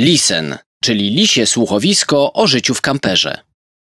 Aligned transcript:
Lisen, 0.00 0.58
czyli 0.84 1.10
lisie 1.10 1.46
słuchowisko 1.46 2.32
o 2.32 2.46
życiu 2.46 2.74
w 2.74 2.80
kamperze. 2.80 3.38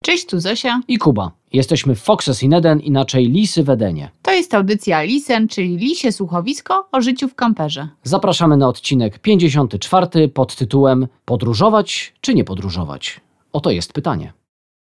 Cześć, 0.05 0.27
tu 0.27 0.41
Zosia. 0.41 0.81
I 0.89 0.99
Kuba. 0.99 1.31
Jesteśmy 1.53 1.95
w 1.95 2.01
Foxes 2.01 2.43
in 2.43 2.55
Eden, 2.55 2.81
inaczej 2.81 3.29
Lisy 3.31 3.65
w 3.65 3.71
Edenie. 3.71 4.11
To 4.23 4.33
jest 4.33 4.55
audycja 4.55 5.03
Lisen, 5.03 5.49
czyli 5.49 5.77
lisie 5.77 6.13
słuchowisko 6.13 6.89
o 6.93 7.01
życiu 7.01 7.29
w 7.29 7.35
kamperze. 7.35 7.89
Zapraszamy 8.03 8.57
na 8.57 8.69
odcinek 8.69 9.19
54 9.19 10.29
pod 10.29 10.57
tytułem 10.57 11.09
Podróżować 11.25 12.13
czy 12.21 12.35
nie 12.35 12.45
podróżować? 12.45 13.21
Oto 13.53 13.71
jest 13.71 13.93
pytanie. 13.93 14.33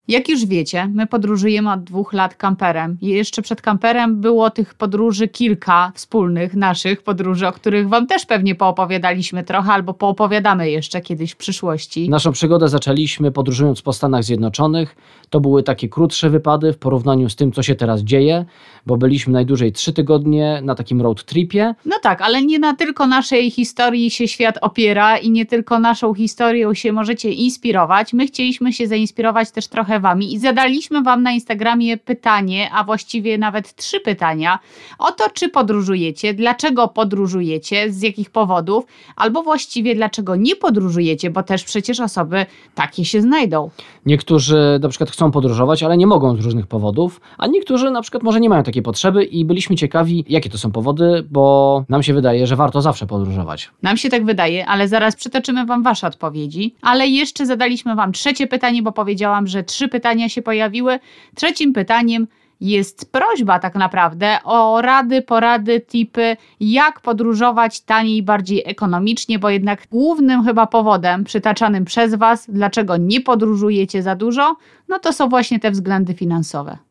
Jak 0.09 0.29
już 0.29 0.45
wiecie, 0.45 0.87
my 0.93 1.07
podróżujemy 1.07 1.71
od 1.71 1.83
dwóch 1.83 2.13
lat 2.13 2.35
kamperem. 2.35 2.97
I 3.01 3.07
jeszcze 3.07 3.41
przed 3.41 3.61
kamperem 3.61 4.21
było 4.21 4.49
tych 4.49 4.73
podróży 4.73 5.27
kilka 5.27 5.91
wspólnych 5.95 6.53
naszych 6.53 7.03
podróży, 7.03 7.47
o 7.47 7.51
których 7.51 7.89
Wam 7.89 8.07
też 8.07 8.25
pewnie 8.25 8.55
poopowiadaliśmy 8.55 9.43
trochę, 9.43 9.71
albo 9.71 9.93
poopowiadamy 9.93 10.71
jeszcze 10.71 11.01
kiedyś 11.01 11.31
w 11.31 11.37
przyszłości. 11.37 12.09
Naszą 12.09 12.31
przygodę 12.31 12.69
zaczęliśmy 12.69 13.31
podróżując 13.31 13.81
po 13.81 13.93
Stanach 13.93 14.23
Zjednoczonych. 14.23 14.95
To 15.29 15.39
były 15.39 15.63
takie 15.63 15.89
krótsze 15.89 16.29
wypady 16.29 16.73
w 16.73 16.77
porównaniu 16.77 17.29
z 17.29 17.35
tym, 17.35 17.51
co 17.51 17.63
się 17.63 17.75
teraz 17.75 18.01
dzieje, 18.01 18.45
bo 18.85 18.97
byliśmy 18.97 19.33
najdłużej 19.33 19.71
trzy 19.71 19.93
tygodnie 19.93 20.61
na 20.63 20.75
takim 20.75 21.01
road 21.01 21.25
tripie. 21.25 21.75
No 21.85 21.95
tak, 22.01 22.21
ale 22.21 22.41
nie 22.41 22.59
na 22.59 22.75
tylko 22.75 23.07
naszej 23.07 23.51
historii 23.51 24.11
się 24.11 24.27
świat 24.27 24.57
opiera 24.61 25.17
i 25.17 25.31
nie 25.31 25.45
tylko 25.45 25.79
naszą 25.79 26.13
historią 26.13 26.73
się 26.73 26.91
możecie 26.91 27.31
inspirować. 27.31 28.13
My 28.13 28.27
chcieliśmy 28.27 28.73
się 28.73 28.87
zainspirować 28.87 29.51
też 29.51 29.67
trochę 29.67 29.98
Wami 29.99 30.33
i 30.33 30.39
zadaliśmy 30.39 31.01
Wam 31.01 31.23
na 31.23 31.31
Instagramie 31.31 31.97
pytanie, 31.97 32.69
a 32.73 32.83
właściwie 32.83 33.37
nawet 33.37 33.75
trzy 33.75 33.99
pytania 33.99 34.59
o 34.99 35.11
to, 35.11 35.29
czy 35.33 35.49
podróżujecie, 35.49 36.33
dlaczego 36.33 36.87
podróżujecie, 36.87 37.91
z 37.91 38.01
jakich 38.01 38.29
powodów, 38.29 38.85
albo 39.15 39.43
właściwie 39.43 39.95
dlaczego 39.95 40.35
nie 40.35 40.55
podróżujecie, 40.55 41.29
bo 41.29 41.43
też 41.43 41.63
przecież 41.63 41.99
osoby 41.99 42.45
takie 42.75 43.05
się 43.05 43.21
znajdą. 43.21 43.69
Niektórzy 44.05 44.79
na 44.81 44.89
przykład 44.89 45.11
chcą 45.11 45.31
podróżować, 45.31 45.83
ale 45.83 45.97
nie 45.97 46.07
mogą 46.07 46.35
z 46.35 46.45
różnych 46.45 46.67
powodów, 46.67 47.21
a 47.37 47.47
niektórzy 47.47 47.91
na 47.91 48.01
przykład 48.01 48.23
może 48.23 48.39
nie 48.39 48.49
mają 48.49 48.63
takiej 48.63 48.83
potrzeby 48.83 49.23
i 49.23 49.45
byliśmy 49.45 49.75
ciekawi, 49.75 50.25
jakie 50.29 50.49
to 50.49 50.57
są 50.57 50.71
powody, 50.71 51.27
bo 51.31 51.85
nam 51.89 52.03
się 52.03 52.13
wydaje, 52.13 52.47
że 52.47 52.55
warto 52.55 52.81
zawsze 52.81 53.07
podróżować. 53.07 53.69
Nam 53.81 53.97
się 53.97 54.09
tak 54.09 54.25
wydaje, 54.25 54.65
ale 54.65 54.87
zaraz 54.87 55.15
przytoczymy 55.15 55.65
Wam 55.65 55.83
Wasze 55.83 56.07
odpowiedzi. 56.07 56.75
Ale 56.81 57.07
jeszcze 57.07 57.45
zadaliśmy 57.45 57.95
Wam 57.95 58.11
trzecie 58.11 58.47
pytanie, 58.47 58.83
bo 58.83 58.91
powiedziałam, 58.91 59.47
że 59.47 59.63
trzy 59.63 59.78
pytania 59.87 60.29
się 60.29 60.41
pojawiły. 60.41 60.99
Trzecim 61.35 61.73
pytaniem 61.73 62.27
jest 62.61 63.11
prośba 63.11 63.59
tak 63.59 63.75
naprawdę 63.75 64.37
o 64.43 64.81
rady, 64.81 65.21
porady, 65.21 65.81
tipy, 65.81 66.37
jak 66.59 67.01
podróżować 67.01 67.81
taniej, 67.81 68.23
bardziej 68.23 68.63
ekonomicznie, 68.65 69.39
bo 69.39 69.49
jednak 69.49 69.87
głównym 69.87 70.43
chyba 70.43 70.67
powodem 70.67 71.23
przytaczanym 71.23 71.85
przez 71.85 72.15
Was, 72.15 72.45
dlaczego 72.49 72.97
nie 72.97 73.21
podróżujecie 73.21 74.03
za 74.03 74.15
dużo, 74.15 74.55
no 74.87 74.99
to 74.99 75.13
są 75.13 75.29
właśnie 75.29 75.59
te 75.59 75.71
względy 75.71 76.13
finansowe. 76.13 76.88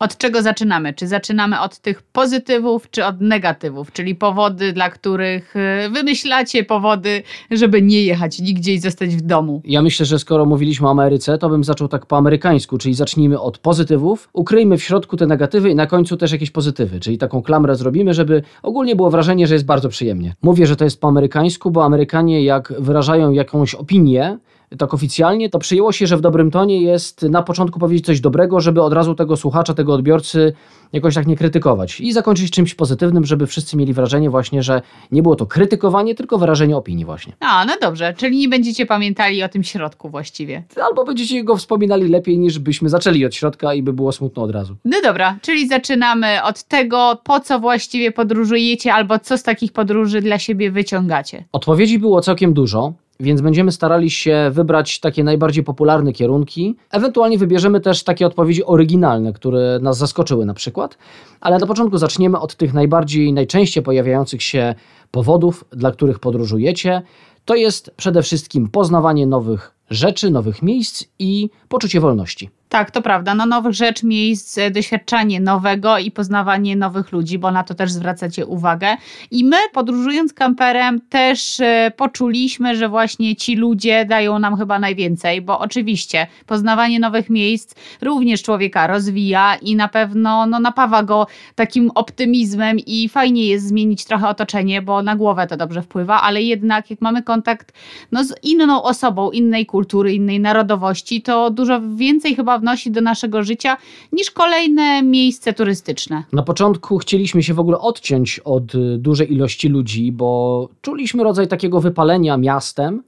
Od 0.00 0.16
czego 0.16 0.42
zaczynamy? 0.42 0.94
Czy 0.94 1.06
zaczynamy 1.06 1.60
od 1.60 1.78
tych 1.78 2.02
pozytywów, 2.02 2.90
czy 2.90 3.04
od 3.04 3.20
negatywów? 3.20 3.92
Czyli 3.92 4.14
powody, 4.14 4.72
dla 4.72 4.90
których 4.90 5.56
y, 5.56 5.90
wymyślacie 5.90 6.64
powody, 6.64 7.22
żeby 7.50 7.82
nie 7.82 8.02
jechać 8.04 8.38
nigdzie 8.38 8.74
i 8.74 8.78
zostać 8.78 9.16
w 9.16 9.20
domu. 9.20 9.62
Ja 9.64 9.82
myślę, 9.82 10.06
że 10.06 10.18
skoro 10.18 10.46
mówiliśmy 10.46 10.86
o 10.86 10.90
Ameryce, 10.90 11.38
to 11.38 11.48
bym 11.48 11.64
zaczął 11.64 11.88
tak 11.88 12.06
po 12.06 12.16
amerykańsku, 12.16 12.78
czyli 12.78 12.94
zacznijmy 12.94 13.40
od 13.40 13.58
pozytywów, 13.58 14.28
ukryjmy 14.32 14.78
w 14.78 14.82
środku 14.82 15.16
te 15.16 15.26
negatywy 15.26 15.70
i 15.70 15.74
na 15.74 15.86
końcu 15.86 16.16
też 16.16 16.32
jakieś 16.32 16.50
pozytywy, 16.50 17.00
czyli 17.00 17.18
taką 17.18 17.42
klamrę 17.42 17.76
zrobimy, 17.76 18.14
żeby 18.14 18.42
ogólnie 18.62 18.96
było 18.96 19.10
wrażenie, 19.10 19.46
że 19.46 19.54
jest 19.54 19.66
bardzo 19.66 19.88
przyjemnie. 19.88 20.34
Mówię, 20.42 20.66
że 20.66 20.76
to 20.76 20.84
jest 20.84 21.00
po 21.00 21.08
amerykańsku, 21.08 21.70
bo 21.70 21.84
Amerykanie 21.84 22.44
jak 22.44 22.72
wyrażają 22.78 23.32
jakąś 23.32 23.74
opinię, 23.74 24.38
tak 24.78 24.94
oficjalnie, 24.94 25.50
to 25.50 25.58
przyjęło 25.58 25.92
się, 25.92 26.06
że 26.06 26.16
w 26.16 26.20
dobrym 26.20 26.50
tonie 26.50 26.82
jest 26.82 27.22
na 27.22 27.42
początku 27.42 27.78
powiedzieć 27.78 28.06
coś 28.06 28.20
dobrego, 28.20 28.60
żeby 28.60 28.82
od 28.82 28.92
razu 28.92 29.14
tego 29.14 29.36
słuchacza, 29.36 29.74
tego 29.74 29.94
odbiorcy 29.94 30.52
jakoś 30.92 31.14
tak 31.14 31.26
nie 31.26 31.36
krytykować 31.36 32.00
i 32.00 32.12
zakończyć 32.12 32.50
czymś 32.50 32.74
pozytywnym, 32.74 33.24
żeby 33.24 33.46
wszyscy 33.46 33.76
mieli 33.76 33.92
wrażenie 33.92 34.30
właśnie, 34.30 34.62
że 34.62 34.82
nie 35.12 35.22
było 35.22 35.36
to 35.36 35.46
krytykowanie, 35.46 36.14
tylko 36.14 36.38
wyrażenie 36.38 36.76
opinii 36.76 37.04
właśnie. 37.04 37.32
A, 37.40 37.64
no 37.64 37.72
dobrze, 37.80 38.14
czyli 38.16 38.38
nie 38.38 38.48
będziecie 38.48 38.86
pamiętali 38.86 39.42
o 39.42 39.48
tym 39.48 39.64
środku 39.64 40.10
właściwie. 40.10 40.62
Albo 40.86 41.04
będziecie 41.04 41.44
go 41.44 41.56
wspominali 41.56 42.08
lepiej 42.08 42.38
niż 42.38 42.58
byśmy 42.58 42.88
zaczęli 42.88 43.24
od 43.24 43.34
środka 43.34 43.74
i 43.74 43.82
by 43.82 43.92
było 43.92 44.12
smutno 44.12 44.42
od 44.42 44.50
razu. 44.50 44.76
No 44.84 44.96
dobra, 45.02 45.38
czyli 45.42 45.68
zaczynamy 45.68 46.42
od 46.42 46.62
tego, 46.62 47.18
po 47.24 47.40
co 47.40 47.60
właściwie 47.60 48.12
podróżujecie 48.12 48.94
albo 48.94 49.18
co 49.18 49.38
z 49.38 49.42
takich 49.42 49.72
podróży 49.72 50.20
dla 50.20 50.38
siebie 50.38 50.70
wyciągacie. 50.70 51.44
Odpowiedzi 51.52 51.98
było 51.98 52.20
całkiem 52.20 52.54
dużo. 52.54 52.92
Więc 53.20 53.40
będziemy 53.40 53.72
starali 53.72 54.10
się 54.10 54.50
wybrać 54.52 55.00
takie 55.00 55.24
najbardziej 55.24 55.64
popularne 55.64 56.12
kierunki. 56.12 56.76
Ewentualnie 56.90 57.38
wybierzemy 57.38 57.80
też 57.80 58.04
takie 58.04 58.26
odpowiedzi 58.26 58.64
oryginalne, 58.64 59.32
które 59.32 59.78
nas 59.82 59.98
zaskoczyły 59.98 60.46
na 60.46 60.54
przykład. 60.54 60.98
Ale 61.40 61.58
na 61.58 61.66
początku 61.66 61.98
zaczniemy 61.98 62.38
od 62.38 62.56
tych 62.56 62.74
najbardziej, 62.74 63.32
najczęściej 63.32 63.82
pojawiających 63.82 64.42
się 64.42 64.74
powodów, 65.10 65.64
dla 65.70 65.90
których 65.92 66.18
podróżujecie. 66.18 67.02
To 67.44 67.54
jest 67.54 67.94
przede 67.96 68.22
wszystkim 68.22 68.68
poznawanie 68.68 69.26
nowych 69.26 69.74
rzeczy, 69.90 70.30
nowych 70.30 70.62
miejsc 70.62 71.04
i 71.18 71.50
poczucie 71.68 72.00
wolności. 72.00 72.50
Tak, 72.70 72.90
to 72.90 73.02
prawda. 73.02 73.34
No 73.34 73.46
nowych 73.46 73.72
rzeczy, 73.72 74.06
miejsc, 74.06 74.58
e, 74.58 74.70
doświadczanie 74.70 75.40
nowego 75.40 75.98
i 75.98 76.10
poznawanie 76.10 76.76
nowych 76.76 77.12
ludzi, 77.12 77.38
bo 77.38 77.50
na 77.50 77.64
to 77.64 77.74
też 77.74 77.92
zwracacie 77.92 78.46
uwagę. 78.46 78.96
I 79.30 79.44
my, 79.44 79.56
podróżując 79.72 80.32
kamperem, 80.32 81.00
też 81.00 81.60
e, 81.60 81.92
poczuliśmy, 81.96 82.76
że 82.76 82.88
właśnie 82.88 83.36
ci 83.36 83.56
ludzie 83.56 84.04
dają 84.04 84.38
nam 84.38 84.56
chyba 84.56 84.78
najwięcej, 84.78 85.42
bo 85.42 85.58
oczywiście 85.58 86.26
poznawanie 86.46 87.00
nowych 87.00 87.30
miejsc 87.30 87.74
również 88.00 88.42
człowieka 88.42 88.86
rozwija 88.86 89.54
i 89.54 89.76
na 89.76 89.88
pewno 89.88 90.46
no, 90.46 90.60
napawa 90.60 91.02
go 91.02 91.26
takim 91.54 91.90
optymizmem 91.94 92.78
i 92.78 93.08
fajnie 93.08 93.46
jest 93.46 93.68
zmienić 93.68 94.04
trochę 94.04 94.28
otoczenie, 94.28 94.82
bo 94.82 95.02
na 95.02 95.16
głowę 95.16 95.46
to 95.46 95.56
dobrze 95.56 95.82
wpływa, 95.82 96.22
ale 96.22 96.42
jednak 96.42 96.90
jak 96.90 97.00
mamy 97.00 97.22
kontakt 97.22 97.72
no, 98.12 98.24
z 98.24 98.34
inną 98.42 98.82
osobą, 98.82 99.30
innej 99.30 99.66
kultury, 99.66 100.14
innej 100.14 100.40
narodowości, 100.40 101.22
to 101.22 101.50
dużo 101.50 101.80
więcej 101.96 102.34
chyba 102.34 102.59
wnosi 102.60 102.90
do 102.90 103.00
naszego 103.00 103.42
życia 103.42 103.76
niż 104.12 104.30
kolejne 104.30 105.02
miejsce 105.02 105.52
turystyczne. 105.52 106.24
Na 106.32 106.42
początku 106.42 106.98
chcieliśmy 106.98 107.42
się 107.42 107.54
w 107.54 107.60
ogóle 107.60 107.78
odciąć 107.78 108.40
od 108.44 108.74
y, 108.74 108.98
dużej 108.98 109.32
ilości 109.32 109.68
ludzi, 109.68 110.12
bo 110.12 110.68
czuliśmy 110.82 111.24
rodzaj 111.24 111.48
takiego 111.48 111.80
wypalenia 111.80 112.36
miastem. 112.36 113.02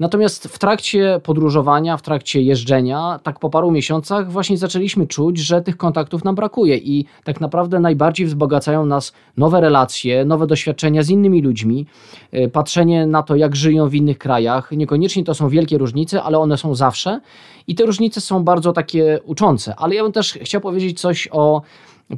Natomiast 0.00 0.48
w 0.48 0.58
trakcie 0.58 1.20
podróżowania, 1.22 1.96
w 1.96 2.02
trakcie 2.02 2.42
jeżdżenia, 2.42 3.20
tak 3.22 3.38
po 3.38 3.50
paru 3.50 3.70
miesiącach, 3.70 4.32
właśnie 4.32 4.56
zaczęliśmy 4.56 5.06
czuć, 5.06 5.38
że 5.38 5.62
tych 5.62 5.76
kontaktów 5.76 6.24
nam 6.24 6.34
brakuje 6.34 6.76
i 6.76 7.04
tak 7.24 7.40
naprawdę 7.40 7.80
najbardziej 7.80 8.26
wzbogacają 8.26 8.86
nas 8.86 9.12
nowe 9.36 9.60
relacje, 9.60 10.24
nowe 10.24 10.46
doświadczenia 10.46 11.02
z 11.02 11.10
innymi 11.10 11.42
ludźmi, 11.42 11.86
y, 12.34 12.48
patrzenie 12.48 13.06
na 13.06 13.22
to, 13.22 13.36
jak 13.36 13.56
żyją 13.56 13.88
w 13.88 13.94
innych 13.94 14.18
krajach. 14.18 14.72
Niekoniecznie 14.72 15.24
to 15.24 15.34
są 15.34 15.48
wielkie 15.48 15.78
różnice, 15.78 16.22
ale 16.22 16.38
one 16.38 16.56
są 16.56 16.74
zawsze 16.74 17.20
i 17.66 17.74
te 17.74 17.86
różnice 17.86 18.20
są 18.20 18.44
bardzo 18.44 18.72
takie 18.72 19.20
uczące. 19.24 19.74
Ale 19.76 19.94
ja 19.94 20.02
bym 20.02 20.12
też 20.12 20.32
chciał 20.32 20.60
powiedzieć 20.60 21.00
coś 21.00 21.28
o 21.32 21.62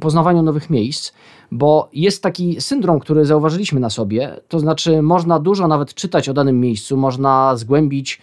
poznawaniu 0.01 0.41
nowych 0.41 0.69
miejsc, 0.69 1.13
bo 1.51 1.89
jest 1.93 2.23
taki 2.23 2.61
syndrom, 2.61 2.99
który 2.99 3.25
zauważyliśmy 3.25 3.79
na 3.79 3.89
sobie, 3.89 4.39
to 4.47 4.59
znaczy 4.59 5.01
można 5.01 5.39
dużo 5.39 5.67
nawet 5.67 5.93
czytać 5.93 6.29
o 6.29 6.33
danym 6.33 6.59
miejscu, 6.59 6.97
można 6.97 7.55
zgłębić 7.55 8.21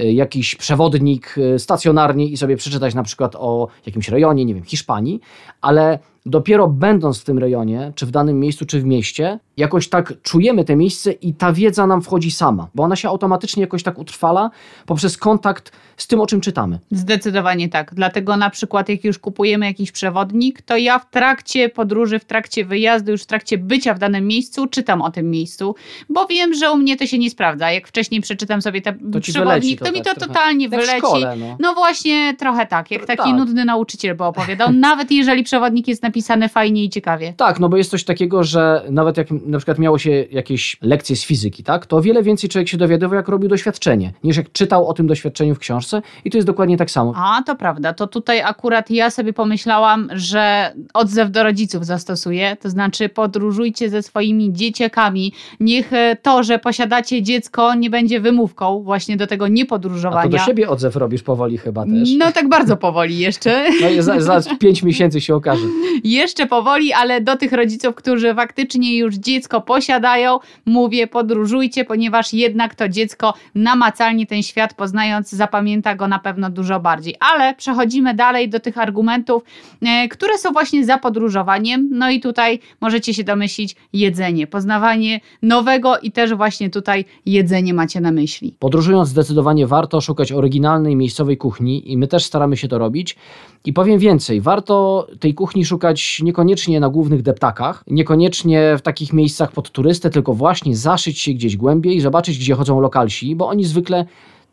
y, 0.00 0.12
jakiś 0.12 0.54
przewodnik 0.54 1.38
y, 1.38 1.58
stacjonarnie 1.58 2.26
i 2.26 2.36
sobie 2.36 2.56
przeczytać 2.56 2.94
na 2.94 3.02
przykład 3.02 3.36
o 3.36 3.68
jakimś 3.86 4.08
rejonie, 4.08 4.44
nie 4.44 4.54
wiem, 4.54 4.64
Hiszpanii, 4.64 5.20
ale 5.60 5.98
dopiero 6.28 6.68
będąc 6.68 7.20
w 7.20 7.24
tym 7.24 7.38
rejonie, 7.38 7.92
czy 7.94 8.06
w 8.06 8.10
danym 8.10 8.40
miejscu, 8.40 8.66
czy 8.66 8.80
w 8.80 8.84
mieście, 8.84 9.38
jakoś 9.56 9.88
tak 9.88 10.22
czujemy 10.22 10.64
te 10.64 10.76
miejsce 10.76 11.12
i 11.12 11.34
ta 11.34 11.52
wiedza 11.52 11.86
nam 11.86 12.02
wchodzi 12.02 12.30
sama, 12.30 12.68
bo 12.74 12.82
ona 12.82 12.96
się 12.96 13.08
automatycznie 13.08 13.60
jakoś 13.60 13.82
tak 13.82 13.98
utrwala 13.98 14.50
poprzez 14.86 15.16
kontakt 15.16 15.72
z 15.96 16.06
tym, 16.06 16.20
o 16.20 16.26
czym 16.26 16.40
czytamy. 16.40 16.78
Zdecydowanie 16.90 17.68
tak. 17.68 17.94
Dlatego 17.94 18.36
na 18.36 18.50
przykład, 18.50 18.88
jak 18.88 19.04
już 19.04 19.18
kupujemy 19.18 19.66
jakiś 19.66 19.92
przewodnik, 19.92 20.62
to 20.62 20.76
ja 20.76 20.98
w 20.98 21.10
trakcie 21.10 21.68
podróży, 21.68 22.18
w 22.18 22.24
trakcie 22.24 22.64
wyjazdu, 22.64 23.10
już 23.12 23.22
w 23.22 23.26
trakcie 23.26 23.58
bycia 23.58 23.94
w 23.94 23.98
danym 23.98 24.26
miejscu, 24.26 24.66
czytam 24.66 25.02
o 25.02 25.10
tym 25.10 25.30
miejscu, 25.30 25.74
bo 26.08 26.26
wiem, 26.26 26.54
że 26.54 26.72
u 26.72 26.76
mnie 26.76 26.96
to 26.96 27.06
się 27.06 27.18
nie 27.18 27.30
sprawdza. 27.30 27.70
Jak 27.72 27.88
wcześniej 27.88 28.20
przeczytam 28.20 28.62
sobie 28.62 28.82
ten 28.82 29.10
To 29.12 29.20
przewodnik, 29.20 29.78
to, 29.78 29.84
to 29.84 29.92
mi 29.92 29.98
to 29.98 30.04
tak 30.04 30.18
trochę. 30.18 30.34
totalnie 30.34 30.64
Jak 30.64 30.74
w 30.74 30.76
wyleci. 30.76 30.98
szkole, 30.98 31.36
no. 31.36 31.56
No 31.60 31.74
właśnie, 31.74 32.34
trochę 32.38 32.66
tak, 32.66 32.90
jak 32.90 33.06
taki 33.06 33.22
tak. 33.22 33.36
nudny 33.36 33.64
nauczyciel 33.64 34.16
by 34.16 34.24
opowiadał. 34.24 34.72
Nawet 34.88 35.10
jeżeli 35.10 35.42
przewodnik 35.44 35.88
jest 35.88 36.02
napisany 36.02 36.17
napisane 36.18 36.48
fajnie 36.48 36.84
i 36.84 36.90
ciekawie. 36.90 37.34
Tak, 37.36 37.60
no 37.60 37.68
bo 37.68 37.76
jest 37.76 37.90
coś 37.90 38.04
takiego, 38.04 38.44
że 38.44 38.82
nawet 38.90 39.16
jak 39.16 39.30
na 39.30 39.58
przykład 39.58 39.78
miało 39.78 39.98
się 39.98 40.10
jakieś 40.30 40.76
lekcje 40.82 41.16
z 41.16 41.24
fizyki, 41.24 41.64
tak, 41.64 41.86
to 41.86 41.96
o 41.96 42.02
wiele 42.02 42.22
więcej 42.22 42.50
człowiek 42.50 42.68
się 42.68 42.76
dowiadywał, 42.76 43.16
jak 43.16 43.28
robił 43.28 43.48
doświadczenie, 43.48 44.12
niż 44.24 44.36
jak 44.36 44.52
czytał 44.52 44.88
o 44.88 44.94
tym 44.94 45.06
doświadczeniu 45.06 45.54
w 45.54 45.58
książce 45.58 46.02
i 46.24 46.30
to 46.30 46.38
jest 46.38 46.46
dokładnie 46.46 46.76
tak 46.76 46.90
samo. 46.90 47.12
A, 47.16 47.42
to 47.42 47.56
prawda. 47.56 47.92
To 47.92 48.06
tutaj 48.06 48.40
akurat 48.40 48.90
ja 48.90 49.10
sobie 49.10 49.32
pomyślałam, 49.32 50.08
że 50.12 50.72
odzew 50.94 51.30
do 51.30 51.42
rodziców 51.42 51.86
zastosuję, 51.86 52.56
to 52.60 52.70
znaczy 52.70 53.08
podróżujcie 53.08 53.90
ze 53.90 54.02
swoimi 54.02 54.52
dzieciakami. 54.52 55.32
Niech 55.60 55.92
e, 55.92 56.16
to, 56.22 56.42
że 56.42 56.58
posiadacie 56.58 57.22
dziecko 57.22 57.74
nie 57.74 57.90
będzie 57.90 58.20
wymówką 58.20 58.82
właśnie 58.82 59.16
do 59.16 59.26
tego 59.26 59.44
A 59.44 59.48
to 59.48 59.54
niepodróżowania. 59.54 60.28
do 60.28 60.38
siebie 60.38 60.68
odzew 60.68 60.96
robisz 60.96 61.22
powoli 61.22 61.58
chyba 61.58 61.84
też. 61.86 62.08
No 62.18 62.32
tak 62.32 62.48
bardzo 62.48 62.76
powoli 62.76 63.18
jeszcze. 63.18 63.64
No 64.06 64.20
za 64.20 64.40
pięć 64.58 64.82
miesięcy 64.82 65.20
się 65.20 65.34
okaże. 65.34 65.66
Jeszcze 66.08 66.46
powoli, 66.46 66.92
ale 66.92 67.20
do 67.20 67.36
tych 67.36 67.52
rodziców, 67.52 67.94
którzy 67.94 68.34
faktycznie 68.34 68.96
już 68.96 69.14
dziecko 69.14 69.60
posiadają, 69.60 70.38
mówię, 70.66 71.06
podróżujcie, 71.06 71.84
ponieważ 71.84 72.32
jednak 72.32 72.74
to 72.74 72.88
dziecko 72.88 73.34
namacalnie 73.54 74.26
ten 74.26 74.42
świat 74.42 74.74
poznając, 74.74 75.30
zapamięta 75.30 75.94
go 75.94 76.08
na 76.08 76.18
pewno 76.18 76.50
dużo 76.50 76.80
bardziej. 76.80 77.14
Ale 77.20 77.54
przechodzimy 77.54 78.14
dalej 78.14 78.48
do 78.48 78.60
tych 78.60 78.78
argumentów, 78.78 79.42
e, 79.82 80.08
które 80.08 80.38
są 80.38 80.52
właśnie 80.52 80.84
za 80.84 80.98
podróżowaniem. 80.98 81.88
No 81.92 82.10
i 82.10 82.20
tutaj 82.20 82.60
możecie 82.80 83.14
się 83.14 83.24
domyślić 83.24 83.76
jedzenie, 83.92 84.46
poznawanie 84.46 85.20
nowego 85.42 85.98
i 85.98 86.12
też 86.12 86.34
właśnie 86.34 86.70
tutaj 86.70 87.04
jedzenie 87.26 87.74
macie 87.74 88.00
na 88.00 88.12
myśli. 88.12 88.54
Podróżując 88.58 89.08
zdecydowanie 89.08 89.66
warto 89.66 90.00
szukać 90.00 90.32
oryginalnej 90.32 90.96
miejscowej 90.96 91.36
kuchni 91.36 91.92
i 91.92 91.96
my 91.96 92.06
też 92.06 92.24
staramy 92.24 92.56
się 92.56 92.68
to 92.68 92.78
robić. 92.78 93.16
I 93.64 93.72
powiem 93.72 93.98
więcej, 93.98 94.40
warto 94.40 95.06
tej 95.20 95.34
kuchni 95.34 95.64
szukać 95.64 95.97
niekoniecznie 96.22 96.80
na 96.80 96.88
głównych 96.88 97.22
deptakach, 97.22 97.84
niekoniecznie 97.86 98.76
w 98.78 98.82
takich 98.82 99.12
miejscach 99.12 99.52
pod 99.52 99.70
turystę, 99.70 100.10
tylko 100.10 100.34
właśnie 100.34 100.76
zaszyć 100.76 101.20
się 101.20 101.32
gdzieś 101.32 101.56
głębiej 101.56 101.96
i 101.96 102.00
zobaczyć, 102.00 102.38
gdzie 102.38 102.54
chodzą 102.54 102.80
lokalsi, 102.80 103.36
bo 103.36 103.48
oni 103.48 103.64
zwykle 103.64 104.06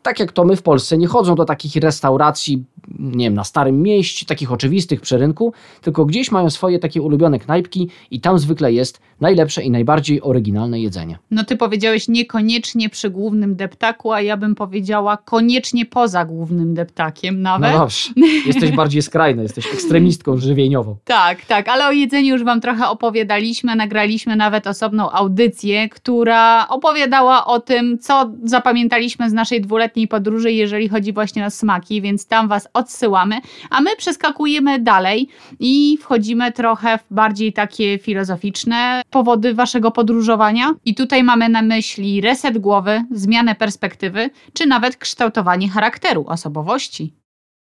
tak 0.06 0.20
jak 0.20 0.32
to 0.32 0.44
my 0.44 0.56
w 0.56 0.62
Polsce, 0.62 0.98
nie 0.98 1.06
chodzą 1.06 1.34
do 1.34 1.44
takich 1.44 1.76
restauracji, 1.76 2.64
nie 2.98 3.24
wiem, 3.24 3.34
na 3.34 3.44
Starym 3.44 3.82
Mieście, 3.82 4.26
takich 4.26 4.52
oczywistych 4.52 5.00
przy 5.00 5.18
rynku, 5.18 5.52
tylko 5.80 6.04
gdzieś 6.04 6.30
mają 6.30 6.50
swoje 6.50 6.78
takie 6.78 7.02
ulubione 7.02 7.38
knajpki 7.38 7.88
i 8.10 8.20
tam 8.20 8.38
zwykle 8.38 8.72
jest 8.72 9.00
najlepsze 9.20 9.62
i 9.62 9.70
najbardziej 9.70 10.22
oryginalne 10.22 10.80
jedzenie. 10.80 11.18
No 11.30 11.44
ty 11.44 11.56
powiedziałeś 11.56 12.08
niekoniecznie 12.08 12.88
przy 12.88 13.10
głównym 13.10 13.56
deptaku, 13.56 14.12
a 14.12 14.20
ja 14.20 14.36
bym 14.36 14.54
powiedziała 14.54 15.16
koniecznie 15.16 15.86
poza 15.86 16.24
głównym 16.24 16.74
deptakiem 16.74 17.42
nawet. 17.42 17.72
No 17.72 17.78
dobrze, 17.78 18.10
jesteś 18.46 18.70
bardziej 18.80 19.02
skrajna, 19.02 19.42
jesteś 19.42 19.66
ekstremistką 19.66 20.36
żywieniową. 20.36 20.96
Tak, 21.04 21.44
tak, 21.44 21.68
ale 21.68 21.86
o 21.86 21.92
jedzeniu 21.92 22.34
już 22.34 22.44
Wam 22.44 22.60
trochę 22.60 22.88
opowiadaliśmy. 22.88 23.76
Nagraliśmy 23.76 24.36
nawet 24.36 24.66
osobną 24.66 25.10
audycję, 25.10 25.88
która 25.88 26.68
opowiadała 26.68 27.46
o 27.46 27.60
tym, 27.60 27.98
co 27.98 28.30
zapamiętaliśmy 28.44 29.30
z 29.30 29.32
naszej 29.32 29.60
dwuletniej 29.60 29.95
podróży, 30.08 30.52
jeżeli 30.52 30.88
chodzi 30.88 31.12
właśnie 31.12 31.46
o 31.46 31.50
smaki, 31.50 32.02
więc 32.02 32.26
tam 32.26 32.48
Was 32.48 32.68
odsyłamy. 32.74 33.40
A 33.70 33.80
my 33.80 33.96
przeskakujemy 33.96 34.78
dalej 34.78 35.28
i 35.60 35.98
wchodzimy 36.00 36.52
trochę 36.52 36.98
w 36.98 37.14
bardziej 37.14 37.52
takie 37.52 37.98
filozoficzne 37.98 39.02
powody 39.10 39.54
Waszego 39.54 39.90
podróżowania. 39.90 40.74
I 40.84 40.94
tutaj 40.94 41.24
mamy 41.24 41.48
na 41.48 41.62
myśli 41.62 42.20
reset 42.20 42.58
głowy, 42.58 43.04
zmianę 43.10 43.54
perspektywy, 43.54 44.30
czy 44.52 44.66
nawet 44.66 44.96
kształtowanie 44.96 45.68
charakteru, 45.68 46.24
osobowości. 46.28 47.12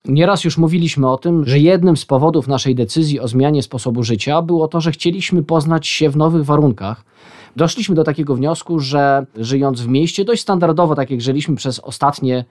Nieraz 0.06 0.44
już 0.44 0.58
mówiliśmy 0.58 1.10
o 1.10 1.18
tym, 1.18 1.46
że 1.46 1.60
jednym 1.60 1.98
z 1.98 2.06
powodów 2.06 2.48
naszej 2.48 2.76
decyzji 2.76 3.20
o 3.20 3.28
zmianie 3.28 3.64
sposobu 3.64 4.04
życia 4.04 4.42
było 4.42 4.68
to, 4.68 4.82
że 4.82 4.92
chcieliśmy 4.92 5.44
poznać 5.44 5.88
się 5.88 6.10
w 6.10 6.18
nowych 6.18 6.46
warunkach. 6.46 7.06
Doszliśmy 7.56 7.96
do 7.96 8.04
takiego 8.04 8.36
wniosku, 8.36 8.80
że 8.80 9.26
żyjąc 9.36 9.82
w 9.82 9.88
mieście 9.88 10.26
dość 10.26 10.42
standardowo, 10.42 10.96
tak 10.96 11.12
jak 11.12 11.22
żyliśmy 11.22 11.56
przez 11.56 11.80
ostatnie 11.80 12.46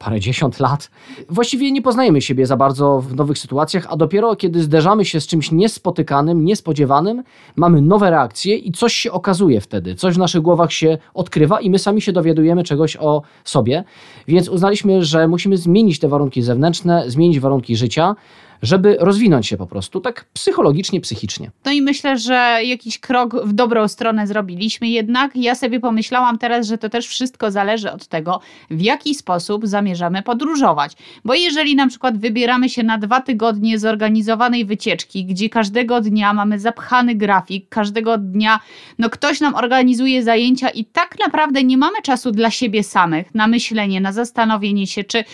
parędziesiąt 0.00 0.60
lat, 0.60 0.90
właściwie 1.28 1.72
nie 1.72 1.82
poznajemy 1.82 2.20
siebie 2.20 2.46
za 2.46 2.56
bardzo 2.56 3.00
w 3.00 3.14
nowych 3.14 3.38
sytuacjach, 3.38 3.86
a 3.90 3.96
dopiero 3.96 4.36
kiedy 4.36 4.62
zderzamy 4.62 5.04
się 5.04 5.20
z 5.20 5.26
czymś 5.26 5.52
niespotykanym, 5.52 6.44
niespodziewanym, 6.44 7.22
mamy 7.56 7.82
nowe 7.82 8.10
reakcje 8.10 8.56
i 8.56 8.72
coś 8.72 8.94
się 8.94 9.12
okazuje 9.12 9.60
wtedy, 9.60 9.94
coś 9.94 10.14
w 10.14 10.18
naszych 10.18 10.42
głowach 10.42 10.72
się 10.72 10.98
odkrywa 11.14 11.60
i 11.60 11.70
my 11.70 11.78
sami 11.78 12.00
się 12.00 12.12
dowiadujemy 12.12 12.64
czegoś 12.64 12.96
o 12.96 13.22
sobie. 13.44 13.84
Więc 14.28 14.48
uznaliśmy, 14.48 15.04
że 15.04 15.28
musimy 15.28 15.56
zmienić 15.56 15.98
te 15.98 16.08
warunki 16.08 16.42
zewnętrzne, 16.42 17.04
zmienić 17.06 17.40
warunki 17.40 17.76
życia, 17.76 18.14
żeby 18.62 18.96
rozwinąć 19.00 19.46
się 19.46 19.56
po 19.56 19.66
prostu, 19.66 20.00
tak 20.00 20.24
psychologicznie, 20.32 21.00
psychicznie. 21.00 21.50
No 21.64 21.72
i 21.72 21.82
myślę, 21.82 22.18
że 22.18 22.60
jakiś 22.64 22.98
krok 22.98 23.36
w 23.44 23.52
dobrą 23.52 23.88
stronę 23.88 24.26
zrobiliśmy 24.26 24.88
jednak. 24.88 25.36
Ja 25.36 25.54
sobie 25.54 25.80
pomyślałam 25.80 26.38
teraz, 26.38 26.66
że 26.66 26.78
to 26.78 26.88
też 26.88 27.06
wszystko 27.06 27.50
zależy 27.50 27.92
od 27.92 28.06
tego, 28.06 28.40
w 28.70 28.80
jaki 28.80 29.14
sposób 29.14 29.66
zamierzamy 29.66 30.22
podróżować. 30.22 30.92
Bo 31.24 31.34
jeżeli 31.34 31.76
na 31.76 31.88
przykład 31.88 32.18
wybieramy 32.18 32.68
się 32.68 32.82
na 32.82 32.98
dwa 32.98 33.20
tygodnie 33.20 33.78
zorganizowanej 33.78 34.64
wycieczki, 34.64 35.24
gdzie 35.24 35.48
każdego 35.48 36.00
dnia 36.00 36.32
mamy 36.32 36.58
zapchany 36.58 37.14
grafik, 37.14 37.68
każdego 37.68 38.18
dnia 38.18 38.60
no 38.98 39.10
ktoś 39.10 39.40
nam 39.40 39.54
organizuje 39.54 40.22
zajęcia 40.22 40.68
i 40.68 40.84
tak 40.84 41.16
naprawdę 41.24 41.64
nie 41.64 41.76
mamy 41.76 42.02
czasu 42.02 42.30
dla 42.30 42.50
siebie 42.50 42.84
samych, 42.84 43.34
na 43.34 43.46
myślenie, 43.46 44.00
na 44.00 44.12
zastanowienie 44.12 44.86
się, 44.86 45.04
czy, 45.04 45.24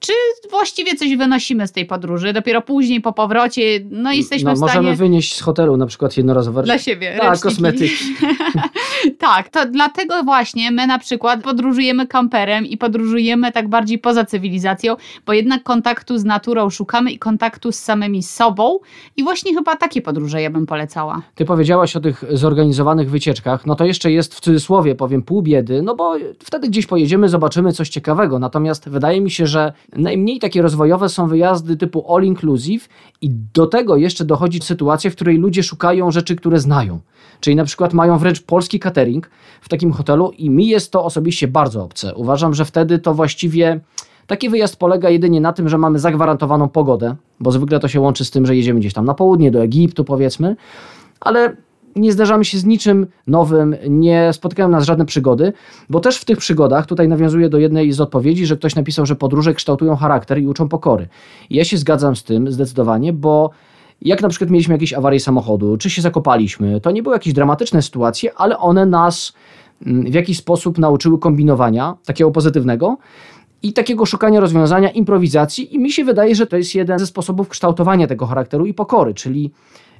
czy 0.00 0.12
właściwie 0.50 0.96
coś 0.96 1.16
wynosimy 1.16 1.66
z 1.66 1.72
tej 1.72 1.86
podróży. 1.86 2.32
Dopiero 2.32 2.62
później 2.72 3.00
po 3.00 3.12
powrocie, 3.12 3.80
no 3.90 4.12
jesteśmy 4.12 4.50
no, 4.50 4.54
w 4.54 4.58
stanie... 4.58 4.74
Możemy 4.74 4.96
wynieść 4.96 5.36
z 5.36 5.40
hotelu 5.40 5.76
na 5.76 5.86
przykład 5.86 6.16
jednorazowe 6.16 6.62
Dla 6.62 6.78
siebie. 6.78 7.16
Tak, 7.20 7.40
kosmetyki. 7.40 7.94
tak, 9.18 9.48
to 9.48 9.66
dlatego 9.66 10.22
właśnie 10.22 10.70
my 10.70 10.86
na 10.86 10.98
przykład 10.98 11.42
podróżujemy 11.42 12.06
kamperem 12.06 12.66
i 12.66 12.76
podróżujemy 12.76 13.52
tak 13.52 13.68
bardziej 13.68 13.98
poza 13.98 14.24
cywilizacją, 14.24 14.96
bo 15.26 15.32
jednak 15.32 15.62
kontaktu 15.62 16.18
z 16.18 16.24
naturą 16.24 16.70
szukamy 16.70 17.10
i 17.10 17.18
kontaktu 17.18 17.72
z 17.72 17.78
samymi 17.78 18.22
sobą 18.22 18.78
i 19.16 19.22
właśnie 19.22 19.54
chyba 19.54 19.76
takie 19.76 20.02
podróże 20.02 20.42
ja 20.42 20.50
bym 20.50 20.66
polecała. 20.66 21.22
Ty 21.34 21.44
powiedziałaś 21.44 21.96
o 21.96 22.00
tych 22.00 22.24
zorganizowanych 22.30 23.10
wycieczkach, 23.10 23.66
no 23.66 23.74
to 23.74 23.84
jeszcze 23.84 24.12
jest 24.12 24.34
w 24.34 24.40
cudzysłowie, 24.40 24.94
powiem, 24.94 25.22
pół 25.22 25.42
biedy, 25.42 25.82
no 25.82 25.94
bo 25.94 26.14
wtedy 26.38 26.68
gdzieś 26.68 26.86
pojedziemy, 26.86 27.28
zobaczymy 27.28 27.72
coś 27.72 27.88
ciekawego. 27.88 28.38
Natomiast 28.38 28.88
wydaje 28.88 29.20
mi 29.20 29.30
się, 29.30 29.46
że 29.46 29.72
najmniej 29.96 30.38
takie 30.38 30.62
rozwojowe 30.62 31.08
są 31.08 31.26
wyjazdy 31.26 31.76
typu 31.76 32.14
all 32.14 32.24
inclusive 32.24 32.88
i 33.20 33.30
do 33.54 33.66
tego 33.66 33.96
jeszcze 33.96 34.24
dochodzi 34.24 34.60
sytuacja, 34.60 35.10
w 35.10 35.14
której 35.14 35.38
ludzie 35.38 35.62
szukają 35.62 36.10
rzeczy, 36.10 36.36
które 36.36 36.60
znają. 36.60 37.00
Czyli 37.40 37.56
na 37.56 37.64
przykład 37.64 37.92
mają 37.92 38.18
wręcz 38.18 38.42
polski 38.42 38.78
catering 38.92 39.30
w 39.60 39.68
takim 39.68 39.92
hotelu 39.92 40.32
i 40.38 40.50
mi 40.50 40.66
jest 40.66 40.92
to 40.92 41.04
osobiście 41.04 41.48
bardzo 41.48 41.84
obce. 41.84 42.14
Uważam, 42.14 42.54
że 42.54 42.64
wtedy 42.64 42.98
to 42.98 43.14
właściwie 43.14 43.80
taki 44.26 44.48
wyjazd 44.48 44.76
polega 44.76 45.10
jedynie 45.10 45.40
na 45.40 45.52
tym, 45.52 45.68
że 45.68 45.78
mamy 45.78 45.98
zagwarantowaną 45.98 46.68
pogodę, 46.68 47.16
bo 47.40 47.52
zwykle 47.52 47.80
to 47.80 47.88
się 47.88 48.00
łączy 48.00 48.24
z 48.24 48.30
tym, 48.30 48.46
że 48.46 48.56
jedziemy 48.56 48.80
gdzieś 48.80 48.92
tam 48.92 49.04
na 49.04 49.14
południe, 49.14 49.50
do 49.50 49.62
Egiptu 49.62 50.04
powiedzmy, 50.04 50.56
ale 51.20 51.56
nie 51.96 52.12
zderzamy 52.12 52.44
się 52.44 52.58
z 52.58 52.64
niczym 52.64 53.06
nowym, 53.26 53.76
nie 53.88 54.32
spotykają 54.32 54.68
nas 54.68 54.84
żadne 54.84 55.04
przygody, 55.04 55.52
bo 55.90 56.00
też 56.00 56.16
w 56.16 56.24
tych 56.24 56.38
przygodach, 56.38 56.86
tutaj 56.86 57.08
nawiązuję 57.08 57.48
do 57.48 57.58
jednej 57.58 57.92
z 57.92 58.00
odpowiedzi, 58.00 58.46
że 58.46 58.56
ktoś 58.56 58.74
napisał, 58.74 59.06
że 59.06 59.16
podróże 59.16 59.54
kształtują 59.54 59.96
charakter 59.96 60.38
i 60.38 60.46
uczą 60.46 60.68
pokory. 60.68 61.08
I 61.50 61.56
ja 61.56 61.64
się 61.64 61.78
zgadzam 61.78 62.16
z 62.16 62.24
tym 62.24 62.52
zdecydowanie, 62.52 63.12
bo 63.12 63.50
jak 64.04 64.22
na 64.22 64.28
przykład 64.28 64.50
mieliśmy 64.50 64.74
jakieś 64.74 64.92
awarie 64.92 65.20
samochodu, 65.20 65.76
czy 65.76 65.90
się 65.90 66.02
zakopaliśmy, 66.02 66.80
to 66.80 66.90
nie 66.90 67.02
były 67.02 67.14
jakieś 67.14 67.32
dramatyczne 67.32 67.82
sytuacje, 67.82 68.34
ale 68.34 68.58
one 68.58 68.86
nas 68.86 69.32
mm, 69.86 70.10
w 70.10 70.14
jakiś 70.14 70.38
sposób 70.38 70.78
nauczyły 70.78 71.18
kombinowania, 71.18 71.96
takiego 72.04 72.30
pozytywnego, 72.30 72.96
i 73.62 73.72
takiego 73.72 74.06
szukania 74.06 74.40
rozwiązania, 74.40 74.90
improwizacji, 74.90 75.74
i 75.74 75.78
mi 75.78 75.92
się 75.92 76.04
wydaje, 76.04 76.34
że 76.34 76.46
to 76.46 76.56
jest 76.56 76.74
jeden 76.74 76.98
ze 76.98 77.06
sposobów 77.06 77.48
kształtowania 77.48 78.06
tego 78.06 78.26
charakteru 78.26 78.66
i 78.66 78.74
pokory, 78.74 79.14
czyli 79.14 79.50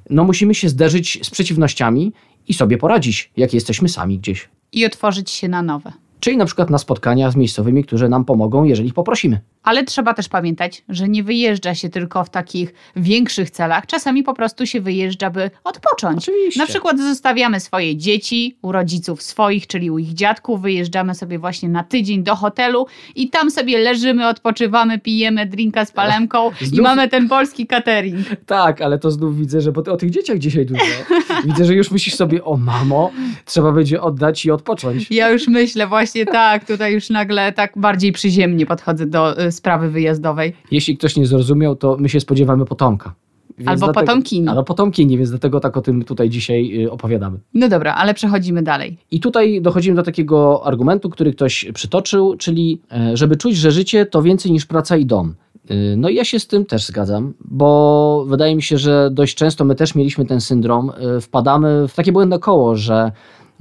no 0.09 0.23
musimy 0.23 0.55
się 0.55 0.69
zderzyć 0.69 1.19
z 1.23 1.29
przeciwnościami 1.29 2.13
i 2.47 2.53
sobie 2.53 2.77
poradzić, 2.77 3.31
jak 3.37 3.53
jesteśmy 3.53 3.89
sami 3.89 4.19
gdzieś. 4.19 4.49
I 4.71 4.85
otworzyć 4.85 5.31
się 5.31 5.47
na 5.47 5.61
nowe. 5.61 5.93
Czyli 6.19 6.37
na 6.37 6.45
przykład 6.45 6.69
na 6.69 6.77
spotkania 6.77 7.31
z 7.31 7.35
miejscowymi, 7.35 7.83
którzy 7.83 8.09
nam 8.09 8.25
pomogą, 8.25 8.63
jeżeli 8.63 8.87
ich 8.87 8.93
poprosimy. 8.93 9.41
Ale 9.63 9.83
trzeba 9.83 10.13
też 10.13 10.29
pamiętać, 10.29 10.83
że 10.89 11.09
nie 11.09 11.23
wyjeżdża 11.23 11.75
się 11.75 11.89
tylko 11.89 12.23
w 12.23 12.29
takich 12.29 12.73
większych 12.95 13.51
celach. 13.51 13.85
Czasami 13.85 14.23
po 14.23 14.33
prostu 14.33 14.65
się 14.65 14.81
wyjeżdża, 14.81 15.29
by 15.29 15.51
odpocząć. 15.63 16.17
Oczywiście. 16.17 16.59
Na 16.59 16.67
przykład 16.67 16.99
zostawiamy 16.99 17.59
swoje 17.59 17.97
dzieci 17.97 18.57
u 18.61 18.71
rodziców 18.71 19.23
swoich, 19.23 19.67
czyli 19.67 19.91
u 19.91 19.97
ich 19.97 20.13
dziadków, 20.13 20.61
wyjeżdżamy 20.61 21.15
sobie 21.15 21.39
właśnie 21.39 21.69
na 21.69 21.83
tydzień 21.83 22.23
do 22.23 22.35
hotelu 22.35 22.87
i 23.15 23.29
tam 23.29 23.51
sobie 23.51 23.77
leżymy, 23.77 24.27
odpoczywamy, 24.27 24.99
pijemy 24.99 25.45
drinka 25.45 25.85
z 25.85 25.91
palemką 25.91 26.51
i 26.61 26.65
Znów- 26.65 26.83
mamy 26.83 27.09
ten 27.09 27.29
polski 27.29 27.67
catering. 27.67 28.27
Tak, 28.45 28.81
ale 28.81 28.99
to 28.99 29.11
znów 29.11 29.37
widzę, 29.37 29.61
że 29.61 29.71
bo 29.71 29.81
ty 29.81 29.91
o 29.91 29.97
tych 29.97 30.09
dzieciach 30.09 30.37
dzisiaj 30.37 30.65
dużo. 30.65 30.83
widzę, 31.45 31.65
że 31.65 31.73
już 31.73 31.91
myślisz 31.91 32.15
sobie, 32.15 32.43
o 32.43 32.57
mamo, 32.57 33.11
trzeba 33.45 33.71
będzie 33.71 34.01
oddać 34.01 34.45
i 34.45 34.51
odpocząć. 34.51 35.11
Ja 35.11 35.29
już 35.29 35.47
myślę 35.47 35.87
właśnie 35.87 36.25
tak, 36.25 36.65
tutaj 36.65 36.93
już 36.93 37.09
nagle 37.09 37.51
tak 37.53 37.71
bardziej 37.75 38.11
przyziemnie 38.11 38.65
podchodzę 38.65 39.05
do 39.05 39.41
y, 39.41 39.51
sprawy 39.55 39.89
wyjazdowej. 39.89 40.53
Jeśli 40.71 40.97
ktoś 40.97 41.15
nie 41.17 41.25
zrozumiał, 41.25 41.75
to 41.75 41.97
my 41.99 42.09
się 42.09 42.19
spodziewamy 42.19 42.65
potomka. 42.65 43.15
Więc 43.57 43.69
Albo 43.69 43.85
dlatego- 43.85 44.05
potomkini. 44.05 44.47
Albo 44.47 44.63
potomkini, 44.63 45.17
więc 45.17 45.29
dlatego 45.29 45.59
tak 45.59 45.77
o 45.77 45.81
tym 45.81 46.03
tutaj 46.03 46.29
dzisiaj 46.29 46.83
y, 46.85 46.91
opowiadamy. 46.91 47.39
No 47.53 47.69
dobra, 47.69 47.93
ale 47.93 48.13
przechodzimy 48.13 48.63
dalej. 48.63 48.97
I 49.11 49.19
tutaj 49.19 49.61
dochodzimy 49.61 49.95
do 49.95 50.03
takiego 50.03 50.65
argumentu, 50.65 51.09
który 51.09 51.33
ktoś 51.33 51.65
przytoczył, 51.73 52.35
czyli 52.37 52.81
e, 52.91 53.17
żeby 53.17 53.35
czuć, 53.35 53.57
że 53.57 53.71
życie 53.71 54.05
to 54.05 54.21
więcej 54.21 54.51
niż 54.51 54.65
praca 54.65 54.97
i 54.97 55.05
dom. 55.05 55.35
Y, 55.71 55.95
No 55.97 56.09
i 56.09 56.15
ja 56.15 56.25
się 56.25 56.39
z 56.39 56.47
tym 56.47 56.65
też 56.65 56.85
zgadzam, 56.85 57.33
bo 57.45 58.25
wydaje 58.27 58.55
mi 58.55 58.61
się, 58.61 58.77
że 58.77 59.09
dość 59.11 59.35
często 59.35 59.65
my 59.65 59.75
też 59.75 59.95
mieliśmy 59.95 60.25
ten 60.25 60.41
syndrom, 60.41 60.91
y, 61.17 61.21
wpadamy 61.21 61.87
w 61.87 61.93
takie 61.95 62.11
błędne 62.11 62.39
koło, 62.39 62.75
że 62.75 63.11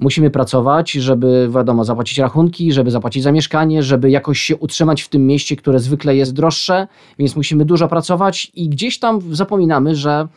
musimy 0.02 0.30
pracować, 0.30 0.92
żeby 0.92 1.50
wiadomo, 1.54 1.84
zapłacić 1.84 2.18
rachunki, 2.18 2.72
żeby 2.72 2.90
zapłacić 2.90 3.22
za 3.22 3.32
mieszkanie, 3.32 3.82
żeby 3.82 4.10
jakoś 4.10 4.40
się 4.40 4.56
utrzymać 4.56 5.02
w 5.02 5.08
tym 5.08 5.26
mieście, 5.26 5.56
które 5.56 5.80
zwykle 5.80 6.16
jest 6.16 6.32
droższe, 6.32 6.86
więc 7.18 7.36
musimy 7.36 7.64
dużo 7.64 7.88
pracować 7.88 8.52
i 8.54 8.68
gdzieś 8.68 8.98
tam 8.98 9.34
zapominamy, 9.34 9.96
że 9.96 10.28